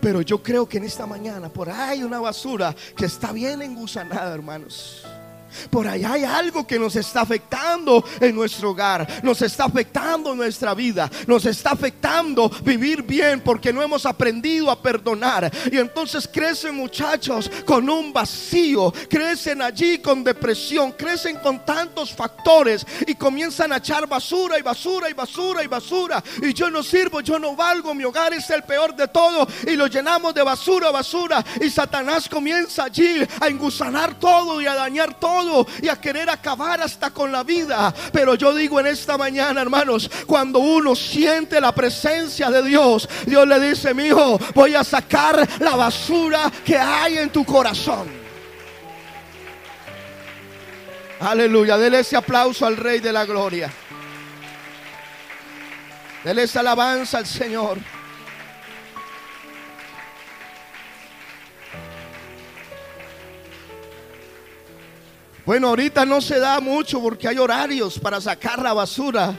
Pero 0.00 0.20
yo 0.22 0.42
creo 0.42 0.68
que 0.68 0.78
en 0.78 0.84
esta 0.84 1.06
mañana 1.06 1.48
por 1.48 1.70
ahí 1.70 1.98
hay 1.98 2.02
una 2.02 2.20
basura 2.20 2.74
que 2.96 3.06
está 3.06 3.32
bien 3.32 3.62
engusanada, 3.62 4.34
hermanos. 4.34 5.04
Por 5.70 5.86
ahí 5.86 6.04
hay 6.04 6.24
algo 6.24 6.66
que 6.66 6.78
nos 6.78 6.96
está 6.96 7.22
afectando 7.22 8.04
en 8.20 8.34
nuestro 8.34 8.70
hogar, 8.70 9.06
nos 9.22 9.42
está 9.42 9.64
afectando 9.64 10.34
nuestra 10.34 10.74
vida, 10.74 11.10
nos 11.26 11.44
está 11.46 11.70
afectando 11.70 12.48
vivir 12.62 13.02
bien 13.02 13.40
porque 13.40 13.72
no 13.72 13.82
hemos 13.82 14.06
aprendido 14.06 14.70
a 14.70 14.80
perdonar. 14.80 15.50
Y 15.70 15.78
entonces 15.78 16.28
crecen 16.32 16.74
muchachos 16.74 17.50
con 17.64 17.88
un 17.88 18.12
vacío, 18.12 18.92
crecen 19.08 19.62
allí 19.62 19.98
con 19.98 20.24
depresión, 20.24 20.92
crecen 20.92 21.36
con 21.36 21.64
tantos 21.64 22.12
factores 22.12 22.86
y 23.06 23.14
comienzan 23.14 23.72
a 23.72 23.78
echar 23.78 24.06
basura 24.06 24.58
y 24.58 24.62
basura 24.62 25.10
y 25.10 25.12
basura 25.12 25.62
y 25.62 25.66
basura. 25.66 26.22
Y 26.42 26.52
yo 26.52 26.70
no 26.70 26.82
sirvo, 26.82 27.20
yo 27.20 27.38
no 27.38 27.54
valgo, 27.54 27.94
mi 27.94 28.04
hogar 28.04 28.32
es 28.32 28.48
el 28.50 28.62
peor 28.62 28.94
de 28.94 29.08
todo. 29.08 29.46
Y 29.66 29.76
lo 29.76 29.86
llenamos 29.86 30.34
de 30.34 30.42
basura, 30.42 30.90
basura. 30.90 31.44
Y 31.60 31.70
Satanás 31.70 32.28
comienza 32.28 32.84
allí 32.84 33.26
a 33.40 33.48
engusanar 33.48 34.18
todo 34.18 34.60
y 34.60 34.66
a 34.66 34.74
dañar 34.74 35.18
y 35.82 35.88
a 35.88 36.00
querer 36.00 36.28
acabar 36.28 36.80
hasta 36.80 37.10
con 37.10 37.30
la 37.30 37.42
vida. 37.42 37.94
Pero 38.12 38.34
yo 38.34 38.54
digo 38.54 38.80
en 38.80 38.86
esta 38.86 39.16
mañana, 39.16 39.60
hermanos, 39.62 40.10
cuando 40.26 40.58
uno 40.58 40.94
siente 40.94 41.60
la 41.60 41.74
presencia 41.74 42.50
de 42.50 42.62
Dios, 42.62 43.08
Dios 43.26 43.46
le 43.46 43.60
dice, 43.60 43.94
mi 43.94 44.06
hijo, 44.06 44.38
voy 44.54 44.74
a 44.74 44.84
sacar 44.84 45.46
la 45.60 45.76
basura 45.76 46.50
que 46.64 46.76
hay 46.76 47.18
en 47.18 47.30
tu 47.30 47.44
corazón. 47.44 48.08
Aleluya, 51.20 51.78
dele 51.78 52.00
ese 52.00 52.16
aplauso 52.16 52.66
al 52.66 52.76
Rey 52.76 53.00
de 53.00 53.12
la 53.12 53.24
Gloria. 53.24 53.72
Dele 56.24 56.42
esa 56.42 56.60
alabanza 56.60 57.18
al 57.18 57.26
Señor. 57.26 57.78
Bueno, 65.46 65.68
ahorita 65.68 66.04
no 66.04 66.20
se 66.20 66.40
da 66.40 66.58
mucho 66.58 67.00
porque 67.00 67.28
hay 67.28 67.38
horarios 67.38 68.00
para 68.00 68.20
sacar 68.20 68.60
la 68.60 68.72
basura. 68.72 69.32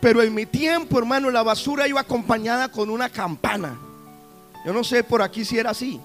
Pero 0.00 0.22
en 0.22 0.32
mi 0.34 0.46
tiempo, 0.46 0.98
hermano, 0.98 1.30
la 1.30 1.42
basura 1.42 1.86
iba 1.86 2.00
acompañada 2.00 2.68
con 2.68 2.88
una 2.88 3.10
campana. 3.10 3.78
Yo 4.64 4.72
no 4.72 4.82
sé 4.82 5.04
por 5.04 5.20
aquí 5.20 5.44
si 5.44 5.58
era 5.58 5.70
así. 5.70 6.00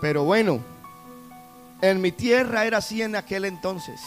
Pero 0.00 0.24
bueno, 0.24 0.60
en 1.82 2.00
mi 2.00 2.10
tierra 2.10 2.64
era 2.64 2.78
así 2.78 3.02
en 3.02 3.16
aquel 3.16 3.44
entonces. 3.44 4.00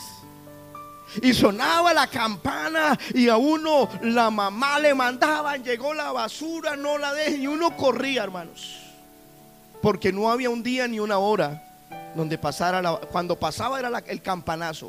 Y 1.21 1.35
sonaba 1.35 1.93
la 1.93 2.07
campana 2.07 2.97
y 3.13 3.29
a 3.29 3.37
uno 3.37 3.87
la 4.01 4.31
mamá 4.31 4.79
le 4.79 4.95
mandaban, 4.95 5.63
llegó 5.63 5.93
la 5.93 6.11
basura, 6.11 6.75
no 6.75 6.97
la 6.97 7.13
dejen. 7.13 7.43
Y 7.43 7.47
uno 7.47 7.77
corría, 7.77 8.23
hermanos. 8.23 8.79
Porque 9.83 10.11
no 10.11 10.31
había 10.31 10.49
un 10.49 10.63
día 10.63 10.87
ni 10.87 10.99
una 10.99 11.19
hora 11.19 11.66
donde 12.15 12.37
pasara 12.37 12.97
cuando 13.11 13.37
pasaba 13.37 13.79
era 13.79 14.03
el 14.07 14.21
campanazo. 14.21 14.87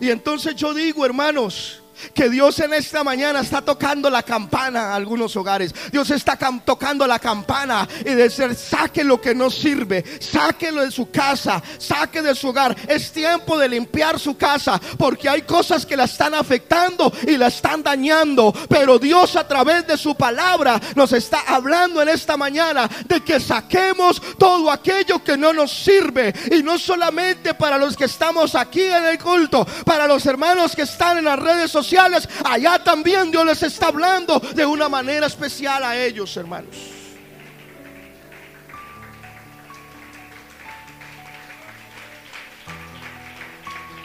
Y 0.00 0.10
entonces 0.10 0.54
yo 0.54 0.74
digo, 0.74 1.04
hermanos, 1.04 1.82
que 2.14 2.28
Dios 2.28 2.58
en 2.60 2.74
esta 2.74 3.04
mañana 3.04 3.40
está 3.40 3.62
tocando 3.62 4.10
la 4.10 4.22
campana 4.22 4.92
a 4.92 4.94
algunos 4.94 5.36
hogares. 5.36 5.74
Dios 5.90 6.10
está 6.10 6.36
tocando 6.64 7.06
la 7.06 7.18
campana 7.18 7.88
y 8.00 8.14
decir, 8.14 8.54
saque 8.54 9.04
lo 9.04 9.20
que 9.20 9.34
no 9.34 9.50
sirve, 9.50 10.04
sáquelo 10.20 10.82
de 10.82 10.90
su 10.90 11.10
casa, 11.10 11.62
saque 11.78 12.22
de 12.22 12.34
su 12.34 12.48
hogar. 12.48 12.76
Es 12.86 13.12
tiempo 13.12 13.58
de 13.58 13.68
limpiar 13.68 14.18
su 14.18 14.36
casa 14.36 14.80
porque 14.96 15.28
hay 15.28 15.42
cosas 15.42 15.84
que 15.84 15.96
la 15.96 16.04
están 16.04 16.34
afectando 16.34 17.12
y 17.26 17.36
la 17.36 17.48
están 17.48 17.82
dañando. 17.82 18.52
Pero 18.68 18.98
Dios 18.98 19.36
a 19.36 19.46
través 19.46 19.86
de 19.86 19.96
su 19.96 20.14
palabra 20.14 20.80
nos 20.94 21.12
está 21.12 21.40
hablando 21.46 22.02
en 22.02 22.08
esta 22.08 22.36
mañana 22.36 22.88
de 23.06 23.20
que 23.20 23.40
saquemos 23.40 24.20
todo 24.38 24.70
aquello 24.70 25.22
que 25.22 25.36
no 25.36 25.52
nos 25.52 25.72
sirve. 25.72 26.32
Y 26.52 26.62
no 26.62 26.78
solamente 26.78 27.54
para 27.54 27.78
los 27.78 27.96
que 27.96 28.04
estamos 28.04 28.54
aquí 28.54 28.82
en 28.82 29.04
el 29.04 29.18
culto, 29.18 29.66
para 29.84 30.06
los 30.06 30.24
hermanos 30.26 30.74
que 30.74 30.82
están 30.82 31.18
en 31.18 31.24
las 31.24 31.38
redes 31.38 31.70
sociales 31.70 31.87
allá 31.96 32.82
también 32.82 33.30
Dios 33.30 33.46
les 33.46 33.62
está 33.62 33.88
hablando 33.88 34.38
de 34.38 34.66
una 34.66 34.88
manera 34.88 35.26
especial 35.26 35.84
a 35.84 35.96
ellos, 35.96 36.36
hermanos. 36.36 36.76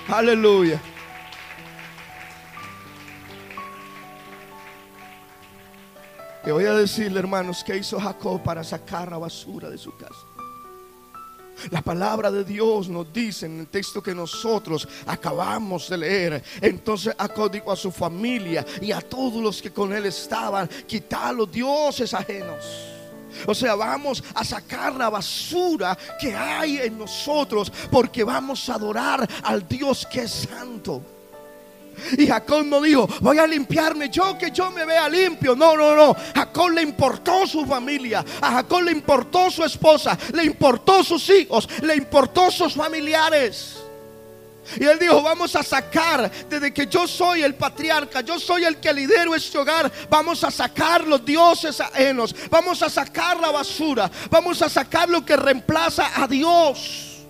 Aleluya. 0.08 0.80
Le 6.46 6.52
voy 6.52 6.66
a 6.66 6.74
decirle, 6.74 7.20
hermanos, 7.20 7.64
que 7.64 7.78
hizo 7.78 8.00
Jacob 8.00 8.44
para 8.44 8.64
sacar 8.64 9.10
la 9.10 9.18
basura 9.18 9.70
de 9.70 9.78
su 9.78 9.96
casa. 9.96 10.33
La 11.72 11.82
palabra 11.82 12.32
de 12.32 12.44
Dios 12.44 12.90
nos 12.90 13.12
dice 13.12 13.46
en 13.46 13.62
el 13.62 13.68
texto 13.68 14.02
que 14.02 14.16
nosotros 14.16 14.88
acabamos 15.06 15.90
de 15.90 15.98
leer. 15.98 16.44
Entonces 16.62 17.14
acodico 17.18 17.72
a 17.72 17.76
su 17.76 17.92
familia 17.92 18.66
y 18.82 18.92
a 18.92 19.02
todos 19.02 19.42
los 19.42 19.62
que 19.62 19.72
con 19.72 19.94
él 19.94 20.06
estaban, 20.06 20.70
quitar 20.88 21.34
los 21.34 21.52
dioses 21.52 22.14
ajenos. 22.14 22.66
O 23.48 23.56
sea, 23.56 23.76
vamos 23.76 24.24
a 24.36 24.44
sacar 24.44 24.94
la 24.96 25.10
basura 25.10 25.98
que 26.20 26.36
hay 26.36 26.78
en 26.78 26.98
nosotros 26.98 27.72
porque 27.92 28.24
vamos 28.24 28.70
a 28.70 28.76
adorar 28.76 29.28
al 29.44 29.68
Dios 29.68 30.06
que 30.06 30.22
es 30.22 30.48
santo. 30.50 31.02
Y 32.18 32.28
Jacob 32.28 32.66
no 32.66 32.82
dijo, 32.82 33.08
voy 33.22 33.38
a 33.38 33.48
limpiarme 33.48 34.10
yo 34.10 34.38
que 34.38 34.52
yo 34.52 34.72
me 34.72 34.86
vea 34.86 35.08
limpio. 35.10 35.56
No, 35.56 35.76
no, 35.76 35.96
no. 35.96 36.16
Jacob 36.36 36.70
le 36.70 36.82
importó 36.82 37.48
su 37.48 37.66
familia. 37.66 38.24
A 38.42 38.52
Jacob 38.52 38.82
le 38.82 38.92
importó 38.92 39.50
su 39.50 39.64
esposa. 39.64 40.18
Le 40.34 40.44
importó 40.44 41.04
sus 41.04 41.30
hijos. 41.30 41.68
Le 41.82 41.96
importó 41.96 42.52
sus 42.52 42.74
familiares. 42.74 43.78
Y 44.80 44.86
él 44.86 44.98
dijo, 44.98 45.22
vamos 45.22 45.56
a 45.56 45.64
sacar, 45.64 46.32
desde 46.50 46.74
que 46.74 46.88
yo 46.88 47.06
soy 47.08 47.44
el 47.44 47.56
patriarca, 47.56 48.22
yo 48.22 48.40
soy 48.40 48.64
el 48.64 48.78
que 48.78 48.94
lidero 48.94 49.36
este 49.36 49.58
hogar, 49.58 49.92
vamos 50.10 50.42
a 50.44 50.52
sacar 50.52 51.06
los 51.06 51.24
dioses 51.26 51.82
ajenos, 51.82 52.34
vamos 52.50 52.82
a 52.82 52.90
sacar 52.90 53.40
la 53.40 53.52
basura, 53.52 54.10
vamos 54.30 54.62
a 54.62 54.70
sacar 54.70 55.10
lo 55.10 55.26
que 55.26 55.36
reemplaza 55.36 56.12
a 56.16 56.28
Dios. 56.28 57.26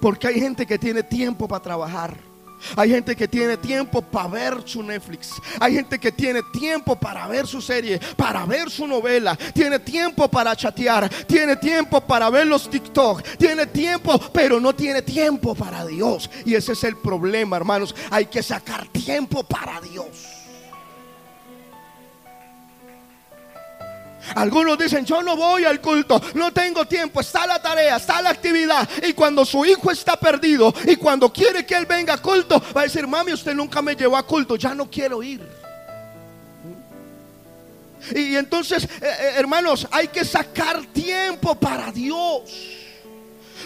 Porque 0.00 0.26
hay 0.26 0.40
gente 0.40 0.66
que 0.66 0.78
tiene 0.78 1.02
tiempo 1.02 1.46
para 1.46 1.62
trabajar. 1.62 2.29
Hay 2.76 2.90
gente 2.90 3.16
que 3.16 3.28
tiene 3.28 3.56
tiempo 3.56 4.02
para 4.02 4.28
ver 4.28 4.62
su 4.64 4.82
Netflix. 4.82 5.32
Hay 5.58 5.74
gente 5.74 5.98
que 5.98 6.12
tiene 6.12 6.42
tiempo 6.52 6.96
para 6.96 7.26
ver 7.26 7.46
su 7.46 7.60
serie, 7.60 8.00
para 8.16 8.44
ver 8.46 8.70
su 8.70 8.86
novela. 8.86 9.36
Tiene 9.54 9.78
tiempo 9.78 10.28
para 10.28 10.54
chatear. 10.56 11.08
Tiene 11.26 11.56
tiempo 11.56 12.00
para 12.00 12.30
ver 12.30 12.46
los 12.46 12.68
TikTok. 12.68 13.22
Tiene 13.38 13.66
tiempo, 13.66 14.18
pero 14.32 14.60
no 14.60 14.74
tiene 14.74 15.02
tiempo 15.02 15.54
para 15.54 15.84
Dios. 15.86 16.30
Y 16.44 16.54
ese 16.54 16.72
es 16.72 16.84
el 16.84 16.96
problema, 16.96 17.56
hermanos. 17.56 17.94
Hay 18.10 18.26
que 18.26 18.42
sacar 18.42 18.86
tiempo 18.88 19.42
para 19.42 19.80
Dios. 19.80 20.39
Algunos 24.34 24.78
dicen, 24.78 25.04
yo 25.04 25.22
no 25.22 25.36
voy 25.36 25.64
al 25.64 25.80
culto, 25.80 26.20
no 26.34 26.52
tengo 26.52 26.86
tiempo, 26.86 27.20
está 27.20 27.46
la 27.46 27.60
tarea, 27.60 27.96
está 27.96 28.22
la 28.22 28.30
actividad. 28.30 28.88
Y 29.06 29.12
cuando 29.12 29.44
su 29.44 29.64
hijo 29.64 29.90
está 29.90 30.16
perdido 30.16 30.72
y 30.86 30.96
cuando 30.96 31.32
quiere 31.32 31.66
que 31.66 31.74
él 31.74 31.86
venga 31.86 32.14
a 32.14 32.18
culto, 32.18 32.62
va 32.76 32.82
a 32.82 32.84
decir, 32.84 33.06
mami, 33.06 33.32
usted 33.32 33.54
nunca 33.54 33.82
me 33.82 33.94
llevó 33.94 34.16
a 34.16 34.26
culto, 34.26 34.56
ya 34.56 34.74
no 34.74 34.90
quiero 34.90 35.22
ir. 35.22 35.40
Y 38.14 38.36
entonces, 38.36 38.84
eh, 38.84 38.88
eh, 39.02 39.32
hermanos, 39.36 39.86
hay 39.90 40.08
que 40.08 40.24
sacar 40.24 40.84
tiempo 40.86 41.54
para 41.54 41.92
Dios. 41.92 42.79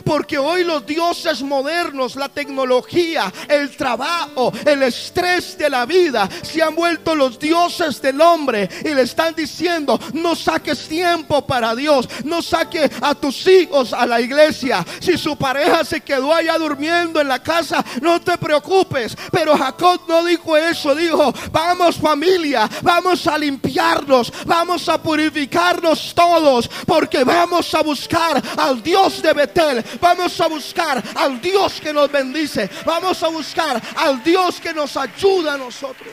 Porque 0.04 0.38
hoy 0.38 0.64
los 0.64 0.86
dioses 0.86 1.42
modernos, 1.42 2.16
la 2.16 2.28
tecnología, 2.28 3.32
el 3.48 3.76
trabajo, 3.76 4.52
el 4.64 4.82
estrés 4.82 5.56
de 5.56 5.70
la 5.70 5.86
vida, 5.86 6.28
se 6.42 6.62
han 6.62 6.74
vuelto 6.74 7.14
los 7.14 7.38
dioses 7.38 8.00
del 8.00 8.20
hombre 8.20 8.68
y 8.84 8.94
le 8.94 9.02
están 9.02 9.34
diciendo, 9.34 9.98
no 10.12 10.34
saques 10.34 10.86
tiempo 10.88 11.46
para 11.46 11.74
Dios, 11.74 12.08
no 12.24 12.42
saque 12.42 12.90
a 13.00 13.14
tus 13.14 13.46
hijos 13.46 13.92
a 13.92 14.06
la 14.06 14.20
iglesia. 14.20 14.84
Si 15.00 15.16
su 15.16 15.36
pareja 15.36 15.84
se 15.84 16.00
quedó 16.00 16.32
allá 16.32 16.58
durmiendo 16.58 17.20
en 17.20 17.28
la 17.28 17.42
casa, 17.42 17.84
no 18.00 18.20
te 18.20 18.36
preocupes. 18.38 19.16
Pero 19.32 19.56
Jacob 19.56 20.02
no 20.08 20.24
dijo 20.24 20.56
eso, 20.56 20.94
dijo, 20.94 21.32
vamos 21.50 21.96
familia, 21.96 22.68
vamos 22.82 23.26
a 23.26 23.38
limpiarnos, 23.38 24.32
vamos 24.46 24.88
a 24.88 25.00
purificarnos 25.02 26.12
todos, 26.14 26.68
porque 26.86 27.24
vamos 27.24 27.74
a 27.74 27.82
buscar 27.82 28.42
al 28.56 28.82
Dios 28.82 29.22
de 29.22 29.32
Betel 29.32 29.84
Vamos 30.00 30.40
a 30.40 30.48
buscar 30.48 31.02
al 31.16 31.40
Dios 31.40 31.80
que 31.80 31.92
nos 31.92 32.10
bendice. 32.10 32.68
Vamos 32.84 33.22
a 33.22 33.28
buscar 33.28 33.80
al 33.96 34.22
Dios 34.22 34.60
que 34.60 34.72
nos 34.72 34.96
ayuda 34.96 35.54
a 35.54 35.58
nosotros. 35.58 36.08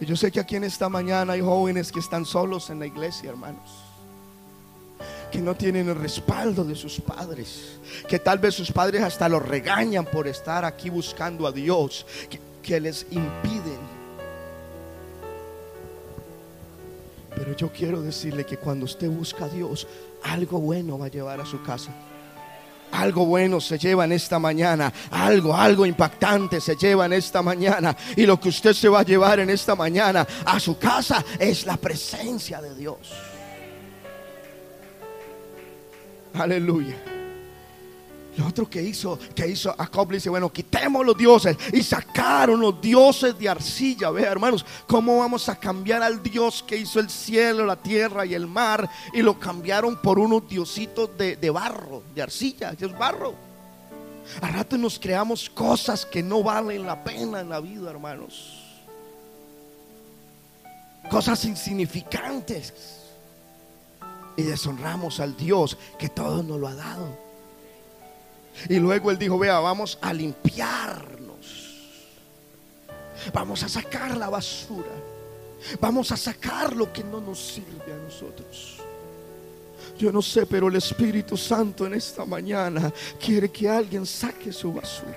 Y 0.00 0.06
yo 0.06 0.16
sé 0.16 0.32
que 0.32 0.40
aquí 0.40 0.56
en 0.56 0.64
esta 0.64 0.88
mañana 0.88 1.34
hay 1.34 1.40
jóvenes 1.40 1.92
que 1.92 2.00
están 2.00 2.24
solos 2.24 2.70
en 2.70 2.80
la 2.80 2.86
iglesia, 2.86 3.30
hermanos 3.30 3.92
que 5.32 5.40
no 5.40 5.56
tienen 5.56 5.88
el 5.88 5.96
respaldo 5.96 6.62
de 6.62 6.76
sus 6.76 7.00
padres, 7.00 7.78
que 8.06 8.18
tal 8.18 8.38
vez 8.38 8.54
sus 8.54 8.70
padres 8.70 9.02
hasta 9.02 9.30
los 9.30 9.42
regañan 9.42 10.04
por 10.04 10.28
estar 10.28 10.64
aquí 10.64 10.90
buscando 10.90 11.46
a 11.46 11.52
Dios, 11.52 12.06
que, 12.28 12.38
que 12.62 12.78
les 12.78 13.06
impiden 13.10 13.80
Pero 17.42 17.56
yo 17.56 17.72
quiero 17.72 18.00
decirle 18.00 18.46
que 18.46 18.56
cuando 18.56 18.84
usted 18.84 19.10
busca 19.10 19.46
a 19.46 19.48
Dios, 19.48 19.88
algo 20.22 20.60
bueno 20.60 20.96
va 20.96 21.06
a 21.06 21.08
llevar 21.08 21.40
a 21.40 21.44
su 21.44 21.60
casa. 21.60 21.90
Algo 22.92 23.26
bueno 23.26 23.60
se 23.60 23.76
lleva 23.78 24.04
en 24.04 24.12
esta 24.12 24.38
mañana. 24.38 24.92
Algo, 25.10 25.52
algo 25.52 25.84
impactante 25.84 26.60
se 26.60 26.76
lleva 26.76 27.06
en 27.06 27.14
esta 27.14 27.42
mañana. 27.42 27.96
Y 28.14 28.26
lo 28.26 28.38
que 28.38 28.50
usted 28.50 28.74
se 28.74 28.88
va 28.88 29.00
a 29.00 29.02
llevar 29.02 29.40
en 29.40 29.50
esta 29.50 29.74
mañana 29.74 30.24
a 30.44 30.60
su 30.60 30.78
casa 30.78 31.24
es 31.36 31.66
la 31.66 31.76
presencia 31.76 32.62
de 32.62 32.76
Dios. 32.76 33.12
Aleluya. 36.34 37.21
Lo 38.36 38.46
otro 38.46 38.68
que 38.68 38.82
hizo, 38.82 39.18
que 39.34 39.46
hizo 39.46 39.74
Jacob 39.76 40.10
dice, 40.10 40.30
bueno, 40.30 40.50
quitemos 40.50 41.04
los 41.04 41.16
dioses 41.16 41.56
y 41.70 41.82
sacaron 41.82 42.60
los 42.60 42.80
dioses 42.80 43.38
de 43.38 43.48
arcilla. 43.48 44.10
Vea, 44.10 44.30
hermanos, 44.30 44.64
¿cómo 44.86 45.18
vamos 45.18 45.50
a 45.50 45.56
cambiar 45.56 46.02
al 46.02 46.22
Dios 46.22 46.64
que 46.66 46.78
hizo 46.78 46.98
el 46.98 47.10
cielo, 47.10 47.66
la 47.66 47.76
tierra 47.76 48.24
y 48.24 48.32
el 48.32 48.46
mar? 48.46 48.88
Y 49.12 49.20
lo 49.20 49.38
cambiaron 49.38 50.00
por 50.00 50.18
unos 50.18 50.48
diositos 50.48 51.10
de, 51.18 51.50
barro, 51.50 52.02
de 52.14 52.22
arcilla, 52.22 52.74
que 52.74 52.86
es 52.86 52.98
barro. 52.98 53.34
A 54.40 54.48
rato 54.48 54.78
nos 54.78 54.98
creamos 54.98 55.50
cosas 55.50 56.06
que 56.06 56.22
no 56.22 56.42
valen 56.42 56.86
la 56.86 57.04
pena 57.04 57.40
en 57.40 57.50
la 57.50 57.60
vida, 57.60 57.90
hermanos. 57.90 58.62
Cosas 61.10 61.44
insignificantes. 61.44 62.72
Y 64.38 64.42
deshonramos 64.42 65.20
al 65.20 65.36
Dios 65.36 65.76
que 65.98 66.08
todo 66.08 66.42
nos 66.42 66.58
lo 66.58 66.66
ha 66.66 66.74
dado. 66.74 67.21
Y 68.68 68.78
luego 68.78 69.10
él 69.10 69.18
dijo, 69.18 69.38
vea, 69.38 69.58
vamos 69.58 69.98
a 70.00 70.12
limpiarnos. 70.12 71.22
Vamos 73.32 73.62
a 73.62 73.68
sacar 73.68 74.16
la 74.16 74.28
basura. 74.28 74.92
Vamos 75.80 76.10
a 76.12 76.16
sacar 76.16 76.74
lo 76.74 76.92
que 76.92 77.04
no 77.04 77.20
nos 77.20 77.38
sirve 77.38 77.92
a 77.92 77.96
nosotros. 77.96 78.78
Yo 79.98 80.10
no 80.10 80.22
sé, 80.22 80.46
pero 80.46 80.68
el 80.68 80.76
Espíritu 80.76 81.36
Santo 81.36 81.86
en 81.86 81.94
esta 81.94 82.24
mañana 82.24 82.92
quiere 83.24 83.50
que 83.50 83.68
alguien 83.68 84.06
saque 84.06 84.52
su 84.52 84.72
basura. 84.72 85.16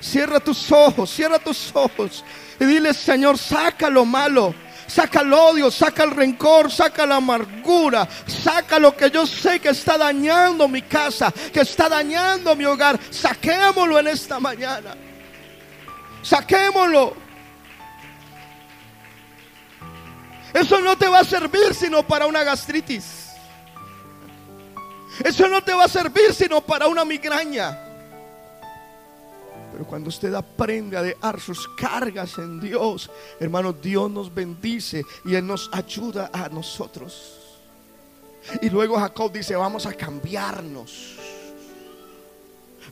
Cierra 0.00 0.38
tus 0.38 0.70
ojos, 0.70 1.10
cierra 1.10 1.38
tus 1.38 1.74
ojos 1.74 2.24
y 2.60 2.64
dile, 2.64 2.92
Señor, 2.92 3.38
saca 3.38 3.88
lo 3.88 4.04
malo 4.04 4.54
Saca 4.86 5.20
el 5.20 5.32
odio, 5.32 5.70
saca 5.70 6.04
el 6.04 6.10
rencor, 6.10 6.70
saca 6.70 7.06
la 7.06 7.16
amargura, 7.16 8.06
saca 8.26 8.78
lo 8.78 8.96
que 8.96 9.10
yo 9.10 9.26
sé 9.26 9.60
que 9.60 9.70
está 9.70 9.96
dañando 9.96 10.68
mi 10.68 10.82
casa, 10.82 11.32
que 11.52 11.60
está 11.60 11.88
dañando 11.88 12.54
mi 12.54 12.64
hogar. 12.64 12.98
Saquémoslo 13.10 13.98
en 13.98 14.08
esta 14.08 14.38
mañana. 14.38 14.94
Saquémoslo. 16.22 17.16
Eso 20.52 20.80
no 20.80 20.96
te 20.96 21.08
va 21.08 21.20
a 21.20 21.24
servir 21.24 21.74
sino 21.74 22.06
para 22.06 22.26
una 22.26 22.44
gastritis. 22.44 23.30
Eso 25.24 25.48
no 25.48 25.62
te 25.62 25.74
va 25.74 25.84
a 25.84 25.88
servir 25.88 26.32
sino 26.32 26.60
para 26.60 26.86
una 26.86 27.04
migraña. 27.04 27.83
Pero 29.74 29.88
cuando 29.88 30.08
usted 30.08 30.32
aprende 30.34 30.96
a 30.96 31.02
dejar 31.02 31.40
sus 31.40 31.66
cargas 31.66 32.38
en 32.38 32.60
Dios, 32.60 33.10
hermano, 33.40 33.72
Dios 33.72 34.08
nos 34.08 34.32
bendice 34.32 35.04
y 35.24 35.34
Él 35.34 35.44
nos 35.44 35.68
ayuda 35.72 36.30
a 36.32 36.48
nosotros. 36.48 37.40
Y 38.62 38.70
luego 38.70 38.96
Jacob 38.96 39.32
dice, 39.32 39.56
vamos 39.56 39.84
a 39.86 39.92
cambiarnos. 39.92 41.16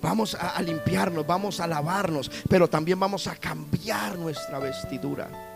Vamos 0.00 0.34
a, 0.34 0.60
limpiarnos, 0.60 1.24
vamos 1.24 1.60
a 1.60 1.68
lavarnos, 1.68 2.28
pero 2.48 2.68
también 2.68 2.98
vamos 2.98 3.28
a 3.28 3.36
cambiar 3.36 4.18
nuestra 4.18 4.58
vestidura. 4.58 5.51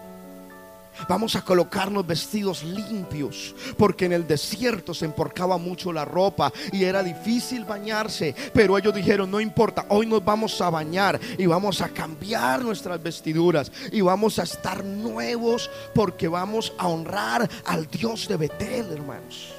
Vamos 1.09 1.37
a 1.37 1.43
colocarnos 1.43 2.07
vestidos 2.07 2.63
limpios, 2.63 3.55
porque 3.77 4.07
en 4.07 4.13
el 4.13 4.27
desierto 4.27 4.95
se 4.95 5.05
emporcaba 5.05 5.59
mucho 5.59 5.93
la 5.93 6.05
ropa 6.05 6.53
y 6.73 6.85
era 6.85 7.03
difícil 7.03 7.65
bañarse. 7.65 8.35
Pero 8.53 8.77
ellos 8.77 8.95
dijeron, 8.95 9.31
no 9.31 9.41
importa, 9.41 9.87
hoy 9.89 10.07
nos 10.07 10.25
vamos 10.25 10.61
a 10.61 10.71
bañar 10.71 11.21
y 11.39 11.47
vamos 11.47 11.81
a 11.81 11.89
cambiar 11.89 12.63
nuestras 12.63 13.03
vestiduras 13.03 13.71
y 13.93 14.01
vamos 14.01 14.39
a 14.39 14.43
estar 14.43 14.85
nuevos 14.85 15.71
porque 15.95 16.29
vamos 16.29 16.73
a 16.79 16.89
honrar 16.89 17.49
al 17.67 17.87
Dios 17.87 18.29
de 18.29 18.37
Betel, 18.37 18.93
hermanos. 18.93 19.55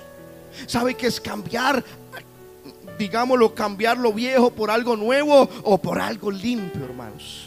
¿Sabe 0.66 0.96
qué 0.96 1.08
es 1.08 1.22
cambiar? 1.22 1.84
Digámoslo, 2.98 3.54
cambiar 3.54 3.98
lo 3.98 4.12
viejo 4.12 4.50
por 4.50 4.72
algo 4.72 4.96
nuevo 4.96 5.48
o 5.64 5.78
por 5.78 6.00
algo 6.00 6.32
limpio, 6.32 6.84
hermanos. 6.84 7.47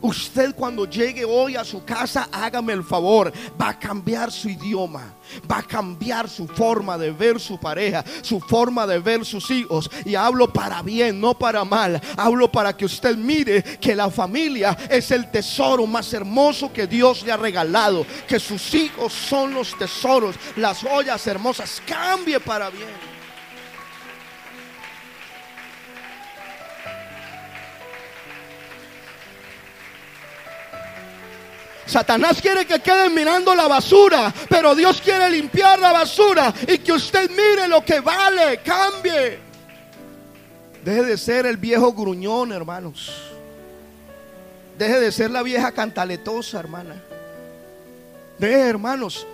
Usted 0.00 0.54
cuando 0.54 0.88
llegue 0.88 1.24
hoy 1.24 1.56
a 1.56 1.64
su 1.64 1.84
casa, 1.84 2.28
hágame 2.32 2.72
el 2.72 2.84
favor, 2.84 3.32
va 3.60 3.70
a 3.70 3.78
cambiar 3.78 4.32
su 4.32 4.48
idioma, 4.48 5.14
va 5.50 5.58
a 5.58 5.62
cambiar 5.62 6.28
su 6.28 6.46
forma 6.46 6.96
de 6.96 7.10
ver 7.10 7.38
su 7.38 7.58
pareja, 7.58 8.04
su 8.22 8.40
forma 8.40 8.86
de 8.86 8.98
ver 8.98 9.24
sus 9.24 9.50
hijos. 9.50 9.90
Y 10.04 10.14
hablo 10.14 10.52
para 10.52 10.82
bien, 10.82 11.20
no 11.20 11.34
para 11.34 11.64
mal. 11.64 12.00
Hablo 12.16 12.50
para 12.50 12.76
que 12.76 12.84
usted 12.84 13.16
mire 13.16 13.62
que 13.62 13.94
la 13.94 14.10
familia 14.10 14.76
es 14.88 15.10
el 15.10 15.30
tesoro 15.30 15.86
más 15.86 16.12
hermoso 16.12 16.72
que 16.72 16.86
Dios 16.86 17.22
le 17.24 17.32
ha 17.32 17.36
regalado, 17.36 18.06
que 18.26 18.38
sus 18.38 18.74
hijos 18.74 19.12
son 19.12 19.54
los 19.54 19.76
tesoros, 19.76 20.36
las 20.56 20.78
joyas 20.78 21.26
hermosas. 21.26 21.82
Cambie 21.86 22.40
para 22.40 22.70
bien. 22.70 23.11
Satanás 31.92 32.40
quiere 32.40 32.64
que 32.64 32.80
queden 32.80 33.14
mirando 33.14 33.54
la 33.54 33.68
basura, 33.68 34.32
pero 34.48 34.74
Dios 34.74 35.00
quiere 35.02 35.28
limpiar 35.28 35.78
la 35.78 35.92
basura 35.92 36.52
y 36.66 36.78
que 36.78 36.92
usted 36.92 37.30
mire 37.30 37.68
lo 37.68 37.84
que 37.84 38.00
vale, 38.00 38.60
cambie. 38.64 39.38
Deje 40.82 41.02
de 41.02 41.18
ser 41.18 41.44
el 41.44 41.58
viejo 41.58 41.92
gruñón, 41.92 42.50
hermanos. 42.50 43.12
Deje 44.78 45.00
de 45.00 45.12
ser 45.12 45.30
la 45.30 45.42
vieja 45.42 45.70
cantaletosa, 45.72 46.58
hermana. 46.58 46.96
Deje, 48.38 48.60
hermanos, 48.60 49.26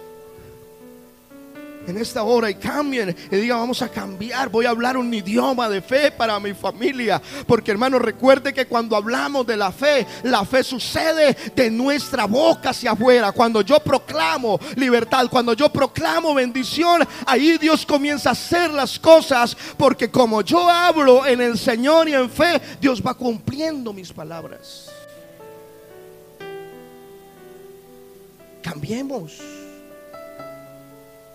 en 1.89 1.99
esta 1.99 2.23
hora 2.23 2.51
y 2.51 2.55
cambien 2.55 3.17
y 3.31 3.37
digan 3.37 3.59
vamos 3.59 3.81
a 3.83 3.89
cambiar, 3.89 4.49
voy 4.51 4.67
a 4.67 4.71
hablar 4.71 4.97
un 4.97 5.13
idioma 5.13 5.69
de 5.69 5.81
fe 5.81 6.11
para 6.11 6.39
mi 6.39 6.53
familia. 6.55 7.21
Porque 7.47 7.71
hermano, 7.71 7.99
recuerde 7.99 8.53
que 8.53 8.67
cuando 8.67 8.95
hablamos 8.97 9.47
de 9.47 9.57
la 9.57 9.73
fe, 9.73 10.07
la 10.23 10.45
fe 10.45 10.63
sucede 10.63 11.37
de 11.55 11.71
nuestra 11.71 12.27
boca 12.27 12.71
hacia 12.71 12.93
afuera. 12.93 13.33
Cuando 13.33 13.63
yo 13.63 13.81
proclamo 13.81 14.61
libertad, 14.77 15.27
cuando 15.31 15.55
yo 15.55 15.71
proclamo 15.71 16.35
bendición, 16.35 17.07
ahí 17.27 17.57
Dios 17.59 17.87
comienza 17.87 18.31
a 18.31 18.33
hacer 18.33 18.71
las 18.71 18.99
cosas. 18.99 19.57
Porque 19.77 20.11
como 20.11 20.43
yo 20.43 20.69
hablo 20.69 21.27
en 21.27 21.41
el 21.41 21.59
Señor 21.59 22.09
y 22.09 22.15
en 22.15 22.31
fe, 22.31 22.61
Dios 22.81 23.03
va 23.05 23.15
cumpliendo 23.15 23.93
mis 23.93 24.13
palabras. 24.13 24.91
Cambiemos. 28.63 29.58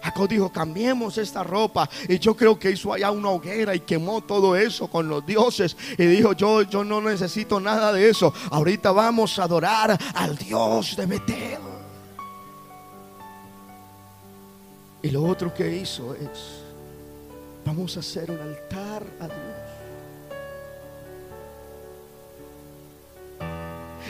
Jacob 0.04 0.28
dijo, 0.28 0.52
cambiemos 0.52 1.18
esta 1.18 1.44
ropa. 1.44 1.90
Y 2.10 2.20
yo 2.20 2.36
creo 2.36 2.60
que 2.60 2.72
hizo 2.72 2.92
allá 2.92 3.10
una 3.12 3.30
hoguera 3.30 3.74
y 3.74 3.80
quemó 3.80 4.22
todo 4.22 4.56
eso 4.56 4.88
con 4.88 5.08
los 5.08 5.26
dioses. 5.26 5.78
Y 5.98 6.06
dijo, 6.06 6.34
yo, 6.34 6.64
yo 6.64 6.84
no 6.84 7.00
necesito 7.02 7.60
nada 7.62 7.94
de 7.94 8.10
eso. 8.10 8.34
Ahorita 8.52 8.92
vamos 8.92 9.40
a 9.40 9.44
adorar 9.44 9.98
al 10.14 10.38
Dios 10.38 10.98
de 10.98 11.06
Betel. 11.06 11.60
Y 15.02 15.10
lo 15.10 15.24
otro 15.24 15.54
que 15.54 15.74
hizo 15.74 16.14
es, 16.16 16.64
vamos 17.66 17.96
a 17.96 18.02
hacer 18.02 18.30
un 18.30 18.40
altar 18.40 19.04
a 19.22 19.28
Dios. 19.28 19.38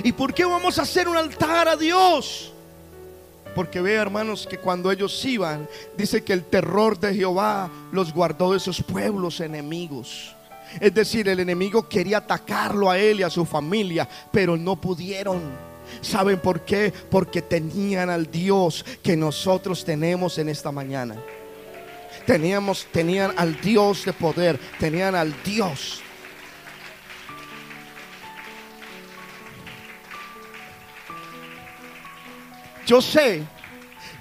¿Y 0.03 0.11
por 0.11 0.33
qué 0.33 0.43
vamos 0.43 0.79
a 0.79 0.83
hacer 0.83 1.07
un 1.07 1.17
altar 1.17 1.67
a 1.67 1.75
Dios? 1.75 2.52
Porque 3.55 3.81
ve, 3.81 3.93
hermanos, 3.93 4.47
que 4.49 4.57
cuando 4.57 4.91
ellos 4.91 5.23
iban, 5.25 5.67
dice 5.95 6.23
que 6.23 6.33
el 6.33 6.43
terror 6.43 6.99
de 6.99 7.13
Jehová 7.13 7.69
los 7.91 8.13
guardó 8.13 8.51
de 8.51 8.57
esos 8.57 8.81
pueblos 8.81 9.39
enemigos. 9.39 10.35
Es 10.79 10.93
decir, 10.93 11.29
el 11.29 11.39
enemigo 11.39 11.87
quería 11.87 12.17
atacarlo 12.17 12.89
a 12.89 12.97
él 12.97 13.19
y 13.19 13.23
a 13.23 13.29
su 13.29 13.45
familia, 13.45 14.07
pero 14.31 14.57
no 14.57 14.75
pudieron. 14.75 15.41
¿Saben 16.01 16.39
por 16.39 16.61
qué? 16.61 16.91
Porque 17.11 17.41
tenían 17.41 18.09
al 18.09 18.31
Dios 18.31 18.83
que 19.03 19.15
nosotros 19.15 19.85
tenemos 19.85 20.37
en 20.39 20.49
esta 20.49 20.71
mañana. 20.71 21.15
Teníamos, 22.25 22.87
tenían 22.91 23.33
al 23.37 23.59
Dios 23.61 24.05
de 24.05 24.13
poder, 24.13 24.59
tenían 24.79 25.13
al 25.13 25.33
Dios 25.43 26.01
Yo 32.85 33.01
sé 33.01 33.43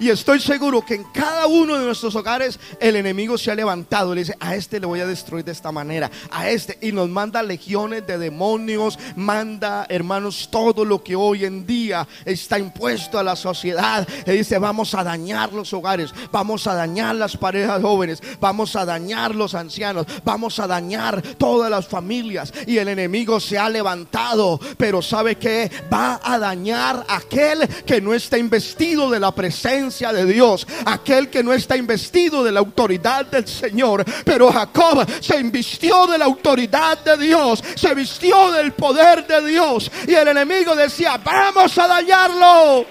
y 0.03 0.09
estoy 0.09 0.41
seguro 0.41 0.83
que 0.85 0.95
en 0.95 1.05
cada 1.05 1.47
uno 1.47 1.79
de 1.79 1.85
nuestros 1.85 2.13
hogares 2.13 2.59
el 2.81 2.97
enemigo 2.97 3.37
se 3.37 3.51
ha 3.51 3.55
levantado. 3.55 4.13
Le 4.13 4.19
dice, 4.19 4.35
a 4.37 4.53
este 4.53 4.81
le 4.81 4.85
voy 4.85 4.99
a 4.99 5.07
destruir 5.07 5.45
de 5.45 5.53
esta 5.53 5.71
manera, 5.71 6.11
a 6.29 6.49
este. 6.49 6.77
Y 6.81 6.91
nos 6.91 7.07
manda 7.07 7.41
legiones 7.41 8.05
de 8.05 8.17
demonios, 8.17 8.99
manda, 9.15 9.85
hermanos, 9.87 10.49
todo 10.51 10.83
lo 10.83 11.01
que 11.01 11.15
hoy 11.15 11.45
en 11.45 11.65
día 11.65 12.05
está 12.25 12.59
impuesto 12.59 13.17
a 13.17 13.23
la 13.23 13.37
sociedad. 13.37 14.05
Le 14.25 14.33
dice, 14.33 14.57
vamos 14.57 14.93
a 14.93 15.05
dañar 15.05 15.53
los 15.53 15.71
hogares, 15.71 16.13
vamos 16.33 16.67
a 16.67 16.75
dañar 16.75 17.15
las 17.15 17.37
parejas 17.37 17.81
jóvenes, 17.81 18.21
vamos 18.41 18.75
a 18.75 18.83
dañar 18.83 19.33
los 19.33 19.55
ancianos, 19.55 20.05
vamos 20.25 20.59
a 20.59 20.67
dañar 20.67 21.21
todas 21.37 21.71
las 21.71 21.87
familias. 21.87 22.51
Y 22.67 22.77
el 22.77 22.89
enemigo 22.89 23.39
se 23.39 23.57
ha 23.57 23.69
levantado, 23.69 24.59
pero 24.77 25.01
¿sabe 25.01 25.37
que 25.37 25.71
Va 25.93 26.19
a 26.23 26.39
dañar 26.39 27.05
aquel 27.07 27.67
que 27.85 28.01
no 28.01 28.13
está 28.13 28.37
investido 28.37 29.09
de 29.09 29.19
la 29.21 29.33
presencia 29.33 29.92
de 30.01 30.25
Dios, 30.25 30.65
aquel 30.85 31.29
que 31.29 31.43
no 31.43 31.53
está 31.53 31.77
investido 31.77 32.43
de 32.43 32.51
la 32.51 32.59
autoridad 32.59 33.25
del 33.25 33.47
Señor. 33.47 34.03
Pero 34.25 34.51
Jacob 34.51 35.05
se 35.21 35.39
invistió 35.39 36.07
de 36.07 36.17
la 36.17 36.25
autoridad 36.25 36.97
de 37.03 37.17
Dios, 37.17 37.63
se 37.75 37.93
vistió 37.93 38.51
del 38.51 38.73
poder 38.73 39.27
de 39.27 39.47
Dios. 39.47 39.91
Y 40.07 40.15
el 40.15 40.29
enemigo 40.29 40.75
decía, 40.75 41.19
vamos 41.23 41.77
a 41.77 41.87
dañarlo 41.87 42.85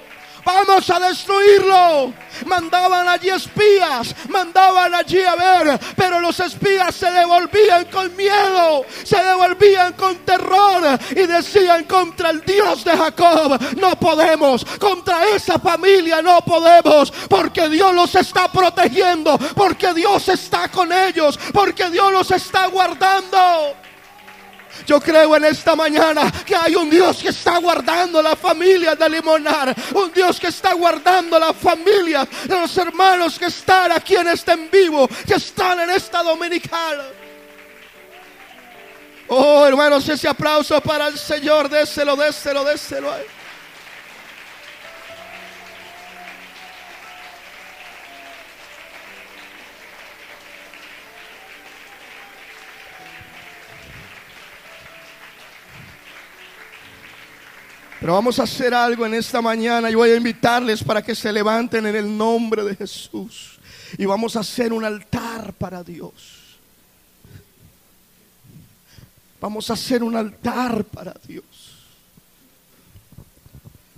vamos 0.45 0.89
a 0.91 1.01
destruirlo. 1.01 2.13
Mandaban 2.47 3.09
allí 3.09 3.29
espías, 3.29 4.15
mandaban 4.29 4.95
allí 4.95 5.23
a 5.23 5.37
ver, 5.37 5.79
pero 5.97 6.21
los 6.21 6.41
espías 6.41 6.95
se 6.95 7.11
devolvían 7.11 7.85
con 7.87 8.15
miedo, 8.17 8.85
se 9.05 9.23
devolvían 9.23 9.93
con 9.93 10.17
terror 10.19 10.99
y 11.11 11.27
decían 11.27 11.85
contra 11.85 12.31
el 12.31 12.41
Dios 12.41 12.85
de 12.85 12.97
Jacob, 12.97 13.61
no 13.77 13.97
podemos, 13.97 14.65
contra 14.79 15.29
esa 15.29 15.59
familia 15.59 16.23
no 16.23 16.41
podemos, 16.41 17.13
porque 17.29 17.69
Dios 17.69 17.95
los 17.95 18.15
está 18.15 18.51
protegiendo, 18.51 19.39
porque 19.55 19.93
Dios 19.95 20.29
está 20.29 20.69
con 20.69 20.93
ellos, 20.93 21.39
porque 21.53 21.91
Dios 21.91 22.13
los 22.13 22.31
está 22.31 22.67
guardando. 22.67 23.77
Yo 24.87 25.01
creo 25.01 25.37
en 25.37 25.45
esta 25.45 25.77
mañana 25.77 26.31
que 26.45 26.57
hay 26.57 26.75
un 26.75 26.91
Dios 26.91 27.19
que 27.19 27.29
está 27.29 27.59
guardando 27.59 28.21
la 28.21 28.37
familia 28.37 28.95
de 28.95 29.09
Limonar. 29.09 29.75
Un 29.95 30.13
Dios 30.13 30.39
que 30.41 30.49
está 30.49 30.75
guardando 30.75 31.39
la 31.39 31.53
familia 31.53 32.29
de 32.45 32.59
los 32.59 32.77
hermanos 32.77 33.39
que 33.39 33.47
están 33.47 33.93
aquí 33.93 34.17
en 34.17 34.29
este 34.29 34.53
en 34.53 34.71
vivo, 34.71 35.09
que 35.27 35.35
están 35.35 35.81
en 35.81 35.91
esta 35.91 36.23
dominical. 36.23 37.13
Oh, 39.29 39.67
hermanos, 39.67 40.09
ese 40.09 40.29
aplauso 40.29 40.81
para 40.81 41.09
el 41.09 41.19
Señor. 41.19 41.69
Déselo, 41.69 42.17
déselo, 42.17 42.65
déselo. 42.65 43.11
Pero 58.03 58.15
vamos 58.15 58.41
a 58.41 58.43
hacer 58.43 58.75
algo 58.75 59.07
en 59.07 59.15
esta 59.15 59.41
mañana. 59.41 59.89
Yo 59.89 59.99
voy 59.99 60.11
a 60.11 60.17
invitarles 60.17 60.83
para 60.83 61.03
que 61.03 61.15
se 61.15 61.33
levanten 61.33 61.87
en 61.87 61.95
el 61.95 62.19
nombre 62.19 62.65
de 62.65 62.75
Jesús. 62.75 63.61
Y 63.97 64.07
vamos 64.07 64.35
a 64.35 64.41
hacer 64.41 64.73
un 64.73 64.85
altar 64.85 65.53
para 65.53 65.85
Dios. 65.85 66.59
Vamos 69.41 69.71
a 69.71 69.75
hacer 69.75 70.03
un 70.03 70.17
altar 70.17 70.83
para 70.83 71.15
Dios. 71.29 71.45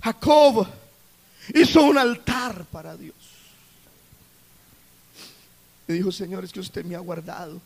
Jacob 0.03 0.67
hizo 1.55 1.81
un 1.81 1.97
altar 1.97 2.63
para 2.65 2.95
Dios. 2.95 3.15
Y 5.87 5.93
dijo, 5.93 6.11
Señor, 6.11 6.43
es 6.43 6.51
que 6.51 6.59
usted 6.59 6.85
me 6.85 6.93
ha 6.93 6.99
guardado. 6.99 7.59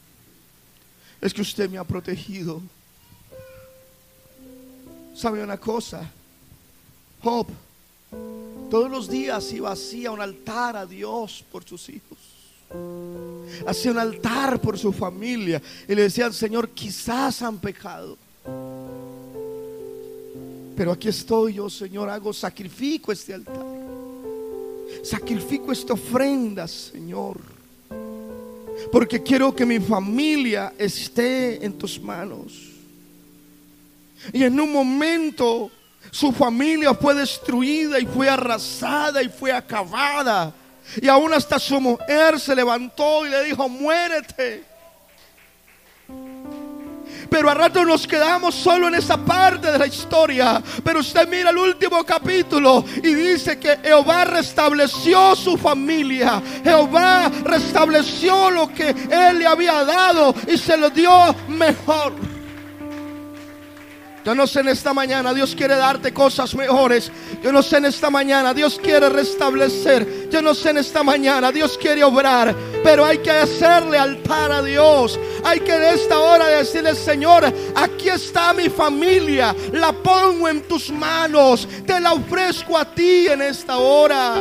Es 1.19 1.33
que 1.33 1.41
usted 1.41 1.69
me 1.69 1.77
ha 1.77 1.83
protegido. 1.83 2.61
¿Sabe 5.13 5.43
una 5.43 5.57
cosa? 5.57 6.09
Job 7.21 7.47
todos 8.69 8.89
los 8.89 9.09
días 9.09 9.51
iba 9.51 9.71
hacía 9.71 10.11
un 10.11 10.21
altar 10.21 10.77
a 10.77 10.85
Dios 10.85 11.43
por 11.51 11.63
sus 11.63 11.89
hijos. 11.89 12.17
Hacía 13.65 13.91
un 13.91 13.97
altar 13.97 14.61
por 14.61 14.77
su 14.77 14.93
familia. 14.93 15.59
Y 15.87 15.95
le 15.95 16.03
decía 16.03 16.27
al 16.27 16.33
Señor, 16.33 16.69
quizás 16.69 17.41
han 17.41 17.57
pecado. 17.57 18.15
Pero 20.75 20.91
aquí 20.91 21.09
estoy 21.09 21.55
yo, 21.55 21.69
Señor, 21.69 22.09
hago, 22.09 22.31
sacrifico 22.31 23.11
este 23.11 23.33
altar. 23.33 23.65
Sacrifico 25.03 25.71
esta 25.71 25.93
ofrenda, 25.93 26.67
Señor. 26.67 27.39
Porque 28.91 29.23
quiero 29.23 29.53
que 29.55 29.65
mi 29.65 29.79
familia 29.79 30.73
esté 30.77 31.65
en 31.65 31.73
tus 31.73 31.99
manos. 31.99 32.69
Y 34.31 34.43
en 34.43 34.59
un 34.59 34.71
momento 34.71 35.71
Su 36.11 36.31
familia 36.31 36.93
fue 36.93 37.13
destruida 37.13 37.99
y 37.99 38.05
fue 38.05 38.29
arrasada 38.29 39.21
y 39.21 39.29
fue 39.29 39.51
acabada. 39.51 40.53
Y 41.01 41.07
aún 41.07 41.33
hasta 41.33 41.59
su 41.59 41.79
mujer 41.79 42.39
se 42.39 42.55
levantó 42.55 43.25
y 43.25 43.29
le 43.29 43.43
dijo, 43.43 43.69
muérete. 43.69 44.63
Pero 47.29 47.49
a 47.49 47.53
rato 47.53 47.85
nos 47.85 48.07
quedamos 48.07 48.55
solo 48.55 48.87
en 48.87 48.95
esa 48.95 49.17
parte 49.17 49.71
de 49.71 49.77
la 49.77 49.85
historia. 49.85 50.61
Pero 50.83 50.99
usted 50.99 51.27
mira 51.27 51.51
el 51.51 51.57
último 51.57 52.03
capítulo 52.03 52.83
y 53.03 53.13
dice 53.13 53.59
que 53.59 53.77
Jehová 53.77 54.25
restableció 54.25 55.35
su 55.35 55.55
familia. 55.55 56.41
Jehová 56.63 57.31
restableció 57.43 58.49
lo 58.49 58.73
que 58.73 58.89
él 58.89 59.39
le 59.39 59.45
había 59.45 59.83
dado 59.83 60.33
y 60.47 60.57
se 60.57 60.75
lo 60.75 60.89
dio 60.89 61.35
mejor. 61.47 62.28
Yo 64.29 64.35
no 64.35 64.45
sé 64.45 64.59
en 64.59 64.67
esta 64.67 64.93
mañana, 64.93 65.33
Dios 65.33 65.55
quiere 65.55 65.75
darte 65.75 66.13
cosas 66.13 66.53
mejores. 66.53 67.11
Yo 67.41 67.51
no 67.51 67.63
sé 67.63 67.77
en 67.77 67.85
esta 67.85 68.11
mañana, 68.11 68.53
Dios 68.53 68.79
quiere 68.79 69.09
restablecer. 69.09 70.29
Yo 70.29 70.39
no 70.43 70.53
sé 70.53 70.69
en 70.69 70.77
esta 70.77 71.01
mañana, 71.01 71.51
Dios 71.51 71.79
quiere 71.79 72.03
obrar. 72.03 72.55
Pero 72.83 73.03
hay 73.03 73.17
que 73.17 73.31
hacerle 73.31 73.97
altar 73.97 74.51
a 74.51 74.61
Dios. 74.61 75.19
Hay 75.43 75.61
que 75.61 75.73
en 75.73 75.81
esta 75.81 76.19
hora 76.19 76.45
decirle, 76.45 76.93
Señor, 76.93 77.51
aquí 77.73 78.09
está 78.09 78.53
mi 78.53 78.69
familia. 78.69 79.55
La 79.71 79.93
pongo 79.93 80.47
en 80.47 80.61
tus 80.61 80.91
manos. 80.91 81.67
Te 81.87 81.99
la 81.99 82.13
ofrezco 82.13 82.77
a 82.77 82.85
ti 82.85 83.25
en 83.29 83.41
esta 83.41 83.79
hora. 83.79 84.35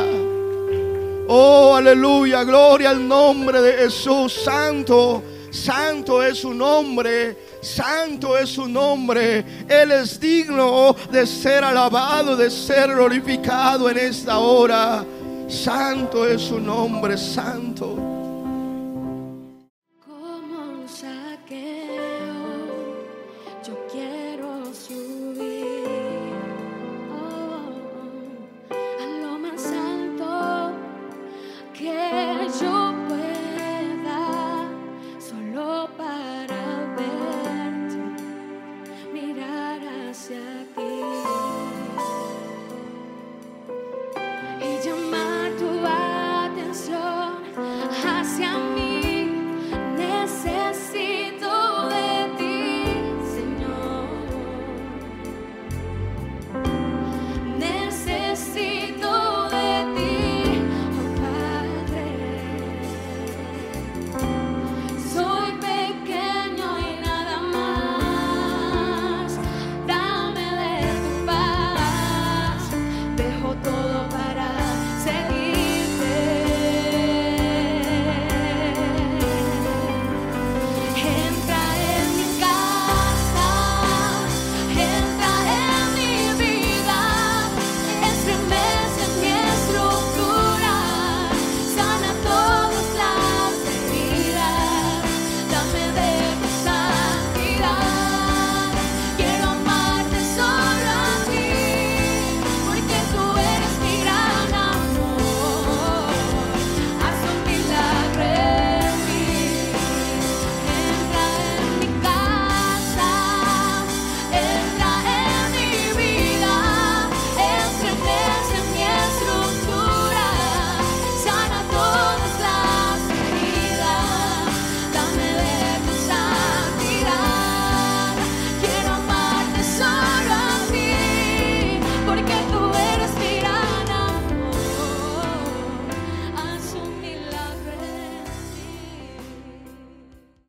Oh, 1.29 1.75
aleluya, 1.75 2.43
gloria 2.43 2.91
al 2.91 3.07
nombre 3.07 3.59
de 3.59 3.73
Jesús. 3.73 4.33
Santo, 4.33 5.23
santo 5.51 6.23
es 6.23 6.39
su 6.39 6.53
nombre. 6.53 7.37
Santo 7.61 8.37
es 8.37 8.49
su 8.49 8.67
nombre. 8.67 9.45
Él 9.67 9.91
es 9.91 10.19
digno 10.19 10.95
de 11.11 11.25
ser 11.25 11.63
alabado, 11.63 12.35
de 12.35 12.49
ser 12.49 12.89
glorificado 12.89 13.89
en 13.89 13.97
esta 13.97 14.39
hora. 14.39 15.05
Santo 15.47 16.25
es 16.25 16.41
su 16.41 16.59
nombre, 16.59 17.17
santo. 17.17 18.08